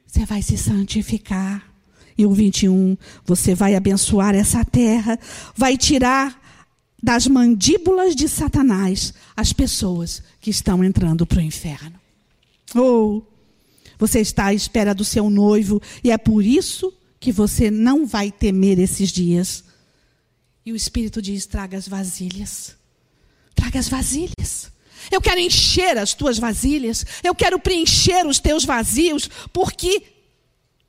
Você 0.06 0.24
vai 0.24 0.40
se 0.40 0.56
santificar. 0.56 1.65
E 2.18 2.24
o 2.24 2.32
21, 2.32 2.96
você 3.24 3.54
vai 3.54 3.74
abençoar 3.74 4.34
essa 4.34 4.64
terra, 4.64 5.18
vai 5.54 5.76
tirar 5.76 6.40
das 7.02 7.26
mandíbulas 7.26 8.16
de 8.16 8.28
Satanás 8.28 9.12
as 9.36 9.52
pessoas 9.52 10.22
que 10.40 10.50
estão 10.50 10.82
entrando 10.82 11.26
para 11.26 11.38
o 11.38 11.42
inferno. 11.42 12.00
Ou 12.74 13.18
oh, 13.18 13.36
você 13.98 14.20
está 14.20 14.46
à 14.46 14.54
espera 14.54 14.94
do 14.94 15.04
seu 15.04 15.30
noivo 15.30 15.80
e 16.02 16.10
é 16.10 16.18
por 16.18 16.44
isso 16.44 16.92
que 17.20 17.32
você 17.32 17.70
não 17.70 18.06
vai 18.06 18.30
temer 18.30 18.78
esses 18.78 19.10
dias. 19.10 19.64
E 20.64 20.72
o 20.72 20.76
Espírito 20.76 21.22
diz: 21.22 21.46
traga 21.46 21.76
as 21.76 21.86
vasilhas. 21.86 22.76
Traga 23.54 23.78
as 23.78 23.88
vasilhas. 23.88 24.70
Eu 25.10 25.20
quero 25.20 25.40
encher 25.40 25.96
as 25.98 26.12
tuas 26.12 26.38
vasilhas. 26.38 27.06
Eu 27.22 27.34
quero 27.34 27.58
preencher 27.58 28.26
os 28.26 28.38
teus 28.38 28.64
vazios, 28.64 29.30
porque 29.52 30.02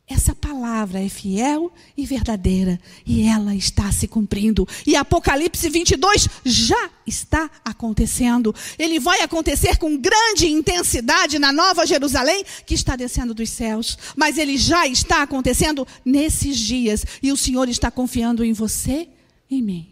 essa 0.09 0.33
palavra 0.33 1.03
é 1.03 1.09
fiel 1.09 1.69
e 1.97 2.05
verdadeira 2.05 2.79
e 3.05 3.23
ela 3.23 3.53
está 3.53 3.91
se 3.91 4.07
cumprindo. 4.07 4.65
E 4.85 4.95
Apocalipse 4.95 5.69
22 5.69 6.29
já 6.45 6.89
está 7.05 7.51
acontecendo. 7.63 8.55
Ele 8.79 9.01
vai 9.01 9.19
acontecer 9.21 9.75
com 9.75 9.97
grande 9.97 10.47
intensidade 10.47 11.37
na 11.37 11.51
Nova 11.51 11.85
Jerusalém, 11.85 12.45
que 12.65 12.73
está 12.73 12.95
descendo 12.95 13.33
dos 13.33 13.49
céus. 13.49 13.97
Mas 14.15 14.37
ele 14.37 14.57
já 14.57 14.87
está 14.87 15.23
acontecendo 15.23 15.85
nesses 16.05 16.57
dias. 16.57 17.05
E 17.21 17.29
o 17.29 17.37
Senhor 17.37 17.67
está 17.67 17.91
confiando 17.91 18.45
em 18.45 18.53
você 18.53 19.09
em 19.51 19.61
mim. 19.61 19.91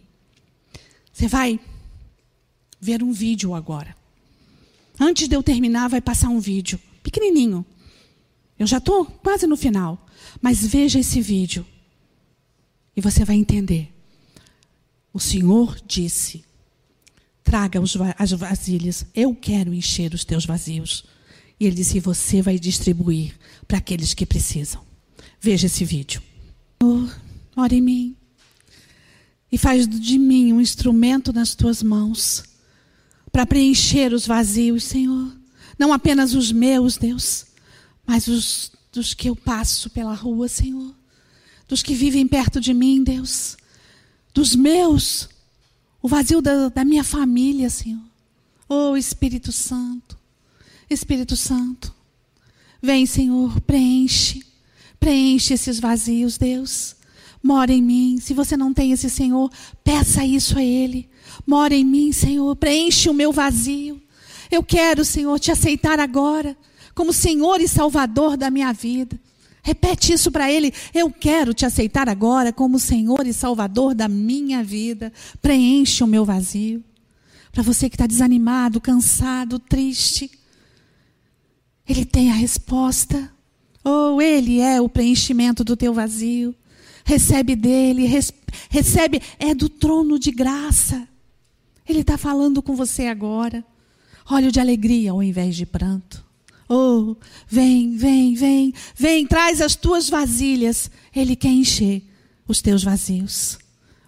Você 1.12 1.28
vai 1.28 1.60
ver 2.80 3.02
um 3.02 3.12
vídeo 3.12 3.54
agora. 3.54 3.94
Antes 4.98 5.28
de 5.28 5.36
eu 5.36 5.42
terminar, 5.42 5.88
vai 5.88 6.00
passar 6.00 6.30
um 6.30 6.40
vídeo, 6.40 6.80
pequenininho. 7.02 7.66
Eu 8.58 8.66
já 8.66 8.78
estou 8.78 9.04
quase 9.04 9.46
no 9.46 9.58
final. 9.58 10.05
Mas 10.40 10.66
veja 10.66 10.98
esse 10.98 11.20
vídeo. 11.20 11.66
E 12.96 13.00
você 13.00 13.24
vai 13.24 13.36
entender. 13.36 13.92
O 15.12 15.20
Senhor 15.20 15.76
disse: 15.86 16.44
traga 17.42 17.80
as 18.18 18.32
vasilhas, 18.32 19.06
eu 19.14 19.34
quero 19.34 19.72
encher 19.72 20.12
os 20.12 20.24
teus 20.24 20.44
vazios. 20.44 21.04
E 21.58 21.66
ele 21.66 21.76
disse: 21.76 22.00
você 22.00 22.42
vai 22.42 22.58
distribuir 22.58 23.34
para 23.66 23.78
aqueles 23.78 24.14
que 24.14 24.26
precisam. 24.26 24.84
Veja 25.40 25.66
esse 25.66 25.84
vídeo. 25.84 26.22
Senhor, 26.82 27.10
ora 27.56 27.74
em 27.74 27.80
mim. 27.80 28.16
E 29.50 29.56
faz 29.56 29.88
de 29.88 30.18
mim 30.18 30.52
um 30.52 30.60
instrumento 30.60 31.32
nas 31.32 31.54
tuas 31.54 31.82
mãos 31.82 32.44
para 33.30 33.46
preencher 33.46 34.12
os 34.12 34.26
vazios, 34.26 34.84
Senhor. 34.84 35.34
Não 35.78 35.92
apenas 35.92 36.34
os 36.34 36.50
meus, 36.50 36.96
Deus, 36.96 37.46
mas 38.06 38.28
os 38.28 38.72
dos 38.96 39.12
que 39.12 39.28
eu 39.28 39.36
passo 39.36 39.90
pela 39.90 40.14
rua, 40.14 40.48
Senhor. 40.48 40.94
Dos 41.68 41.82
que 41.82 41.94
vivem 41.94 42.26
perto 42.26 42.60
de 42.60 42.72
mim, 42.72 43.04
Deus. 43.04 43.56
Dos 44.32 44.56
meus. 44.56 45.28
O 46.02 46.08
vazio 46.08 46.40
da, 46.40 46.68
da 46.70 46.84
minha 46.84 47.04
família, 47.04 47.68
Senhor. 47.68 48.02
Oh, 48.68 48.96
Espírito 48.96 49.52
Santo. 49.52 50.18
Espírito 50.88 51.36
Santo. 51.36 51.94
Vem, 52.82 53.04
Senhor, 53.04 53.60
preenche. 53.60 54.44
Preenche 54.98 55.54
esses 55.54 55.78
vazios, 55.78 56.38
Deus. 56.38 56.96
Mora 57.42 57.72
em 57.72 57.82
mim. 57.82 58.18
Se 58.18 58.32
você 58.32 58.56
não 58.56 58.72
tem 58.72 58.92
esse 58.92 59.10
Senhor, 59.10 59.50
peça 59.84 60.24
isso 60.24 60.58
a 60.58 60.64
Ele. 60.64 61.08
Mora 61.46 61.74
em 61.74 61.84
mim, 61.84 62.12
Senhor, 62.12 62.56
preenche 62.56 63.10
o 63.10 63.14
meu 63.14 63.30
vazio. 63.30 64.02
Eu 64.50 64.62
quero, 64.62 65.04
Senhor, 65.04 65.38
te 65.38 65.50
aceitar 65.50 66.00
agora 66.00 66.56
como 66.96 67.12
Senhor 67.12 67.60
e 67.60 67.68
Salvador 67.68 68.38
da 68.38 68.50
minha 68.50 68.72
vida. 68.72 69.20
Repete 69.62 70.14
isso 70.14 70.32
para 70.32 70.50
Ele. 70.50 70.72
Eu 70.94 71.10
quero 71.10 71.52
te 71.52 71.66
aceitar 71.66 72.08
agora 72.08 72.54
como 72.54 72.78
Senhor 72.78 73.26
e 73.26 73.34
Salvador 73.34 73.94
da 73.94 74.08
minha 74.08 74.64
vida. 74.64 75.12
Preenche 75.42 76.02
o 76.02 76.06
meu 76.06 76.24
vazio. 76.24 76.82
Para 77.52 77.62
você 77.62 77.90
que 77.90 77.96
está 77.96 78.06
desanimado, 78.06 78.80
cansado, 78.80 79.58
triste, 79.58 80.30
Ele 81.86 82.06
tem 82.06 82.30
a 82.30 82.34
resposta. 82.34 83.30
Ou 83.84 84.16
oh, 84.16 84.22
Ele 84.22 84.60
é 84.60 84.80
o 84.80 84.88
preenchimento 84.88 85.62
do 85.62 85.76
teu 85.76 85.92
vazio. 85.92 86.54
recebe 87.04 87.54
dele, 87.54 88.06
res, 88.06 88.32
recebe, 88.70 89.20
é 89.38 89.54
do 89.54 89.68
trono 89.68 90.18
de 90.18 90.30
graça. 90.30 91.06
Ele 91.86 92.00
está 92.00 92.16
falando 92.16 92.62
com 92.62 92.74
você 92.74 93.06
agora. 93.06 93.62
Óleo 94.30 94.50
de 94.50 94.60
alegria 94.60 95.10
ao 95.10 95.22
invés 95.22 95.54
de 95.54 95.66
pranto. 95.66 96.25
Oh, 96.68 97.16
vem, 97.46 97.96
vem, 97.96 98.34
vem, 98.34 98.74
vem, 98.94 99.26
traz 99.26 99.60
as 99.60 99.76
tuas 99.76 100.08
vasilhas. 100.08 100.90
Ele 101.14 101.36
quer 101.36 101.50
encher 101.50 102.02
os 102.46 102.60
teus 102.60 102.82
vazios. 102.82 103.58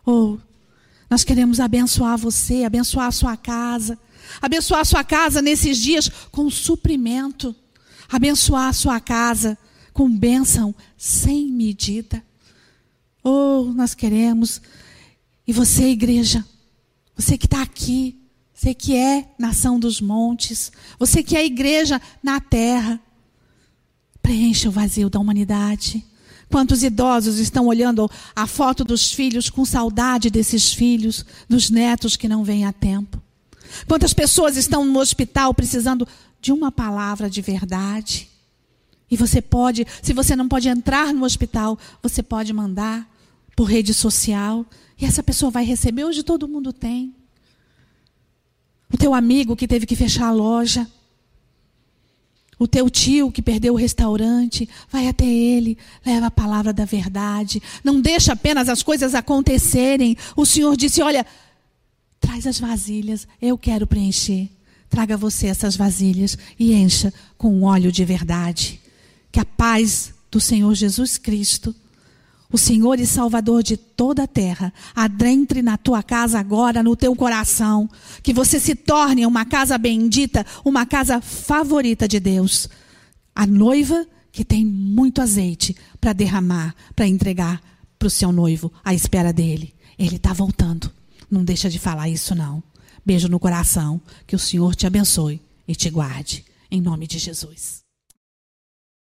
Oh, 0.04 0.38
nós 1.08 1.24
queremos 1.24 1.60
abençoar 1.60 2.18
você, 2.18 2.64
abençoar 2.64 3.06
a 3.06 3.12
sua 3.12 3.36
casa, 3.36 3.98
abençoar 4.42 4.80
a 4.80 4.84
sua 4.84 5.04
casa 5.04 5.40
nesses 5.40 5.78
dias 5.78 6.08
com 6.30 6.50
suprimento, 6.50 7.54
abençoar 8.08 8.68
a 8.68 8.72
sua 8.72 9.00
casa 9.00 9.56
com 9.92 10.10
bênção 10.10 10.74
sem 10.96 11.50
medida. 11.50 12.22
Oh, 13.22 13.72
nós 13.74 13.94
queremos. 13.94 14.60
E 15.46 15.52
você, 15.52 15.88
igreja, 15.88 16.44
você 17.16 17.38
que 17.38 17.46
está 17.46 17.62
aqui, 17.62 18.17
você 18.58 18.74
que 18.74 18.96
é 18.96 19.24
nação 19.38 19.78
dos 19.78 20.00
montes, 20.00 20.72
você 20.98 21.22
que 21.22 21.36
é 21.36 21.46
igreja 21.46 22.02
na 22.20 22.40
terra, 22.40 23.00
preencha 24.20 24.68
o 24.68 24.72
vazio 24.72 25.08
da 25.08 25.20
humanidade. 25.20 26.04
Quantos 26.50 26.82
idosos 26.82 27.38
estão 27.38 27.68
olhando 27.68 28.10
a 28.34 28.48
foto 28.48 28.82
dos 28.82 29.12
filhos 29.12 29.48
com 29.48 29.64
saudade 29.64 30.28
desses 30.28 30.72
filhos, 30.72 31.24
dos 31.48 31.70
netos 31.70 32.16
que 32.16 32.26
não 32.26 32.42
vêm 32.42 32.64
a 32.64 32.72
tempo? 32.72 33.22
Quantas 33.86 34.12
pessoas 34.12 34.56
estão 34.56 34.84
no 34.84 34.98
hospital 34.98 35.54
precisando 35.54 36.06
de 36.40 36.50
uma 36.50 36.72
palavra 36.72 37.30
de 37.30 37.40
verdade? 37.40 38.28
E 39.08 39.16
você 39.16 39.40
pode, 39.40 39.86
se 40.02 40.12
você 40.12 40.34
não 40.34 40.48
pode 40.48 40.68
entrar 40.68 41.14
no 41.14 41.24
hospital, 41.24 41.78
você 42.02 42.24
pode 42.24 42.52
mandar 42.52 43.08
por 43.54 43.66
rede 43.66 43.94
social 43.94 44.66
e 45.00 45.04
essa 45.04 45.22
pessoa 45.22 45.48
vai 45.48 45.64
receber. 45.64 46.02
Hoje 46.02 46.24
todo 46.24 46.48
mundo 46.48 46.72
tem. 46.72 47.14
O 48.92 48.96
teu 48.96 49.14
amigo 49.14 49.56
que 49.56 49.68
teve 49.68 49.86
que 49.86 49.96
fechar 49.96 50.28
a 50.28 50.32
loja. 50.32 50.86
O 52.58 52.66
teu 52.66 52.90
tio 52.90 53.30
que 53.30 53.40
perdeu 53.40 53.74
o 53.74 53.76
restaurante, 53.76 54.68
vai 54.90 55.06
até 55.06 55.24
ele, 55.24 55.78
leva 56.04 56.26
a 56.26 56.30
palavra 56.30 56.72
da 56.72 56.84
verdade. 56.84 57.62
Não 57.84 58.00
deixa 58.00 58.32
apenas 58.32 58.68
as 58.68 58.82
coisas 58.82 59.14
acontecerem. 59.14 60.16
O 60.36 60.44
Senhor 60.44 60.76
disse: 60.76 61.00
Olha, 61.00 61.24
traz 62.20 62.46
as 62.46 62.58
vasilhas, 62.58 63.28
eu 63.40 63.56
quero 63.56 63.86
preencher. 63.86 64.48
Traga 64.90 65.16
você 65.16 65.46
essas 65.46 65.76
vasilhas 65.76 66.36
e 66.58 66.72
encha 66.72 67.12
com 67.36 67.62
óleo 67.62 67.92
de 67.92 68.04
verdade. 68.04 68.80
Que 69.30 69.38
a 69.38 69.44
paz 69.44 70.14
do 70.30 70.40
Senhor 70.40 70.74
Jesus 70.74 71.18
Cristo 71.18 71.74
o 72.50 72.56
Senhor 72.56 72.98
e 72.98 73.06
Salvador 73.06 73.62
de 73.62 73.76
toda 73.76 74.22
a 74.22 74.26
terra, 74.26 74.72
adentre 74.94 75.60
na 75.60 75.76
tua 75.76 76.02
casa 76.02 76.38
agora, 76.38 76.82
no 76.82 76.96
teu 76.96 77.14
coração. 77.14 77.88
Que 78.22 78.32
você 78.32 78.58
se 78.58 78.74
torne 78.74 79.26
uma 79.26 79.44
casa 79.44 79.76
bendita, 79.76 80.46
uma 80.64 80.86
casa 80.86 81.20
favorita 81.20 82.08
de 82.08 82.18
Deus. 82.18 82.68
A 83.34 83.46
noiva 83.46 84.06
que 84.32 84.44
tem 84.44 84.64
muito 84.64 85.20
azeite 85.20 85.76
para 86.00 86.12
derramar, 86.12 86.74
para 86.94 87.06
entregar 87.06 87.60
para 87.98 88.06
o 88.06 88.10
seu 88.10 88.30
noivo, 88.30 88.72
à 88.84 88.94
espera 88.94 89.32
dele. 89.32 89.74
Ele 89.98 90.16
está 90.16 90.32
voltando. 90.32 90.90
Não 91.30 91.44
deixa 91.44 91.68
de 91.68 91.78
falar 91.78 92.08
isso, 92.08 92.34
não. 92.34 92.62
Beijo 93.04 93.28
no 93.28 93.40
coração. 93.40 94.00
Que 94.26 94.36
o 94.36 94.38
Senhor 94.38 94.74
te 94.74 94.86
abençoe 94.86 95.40
e 95.66 95.74
te 95.74 95.90
guarde. 95.90 96.44
Em 96.70 96.80
nome 96.80 97.06
de 97.06 97.18
Jesus. 97.18 97.87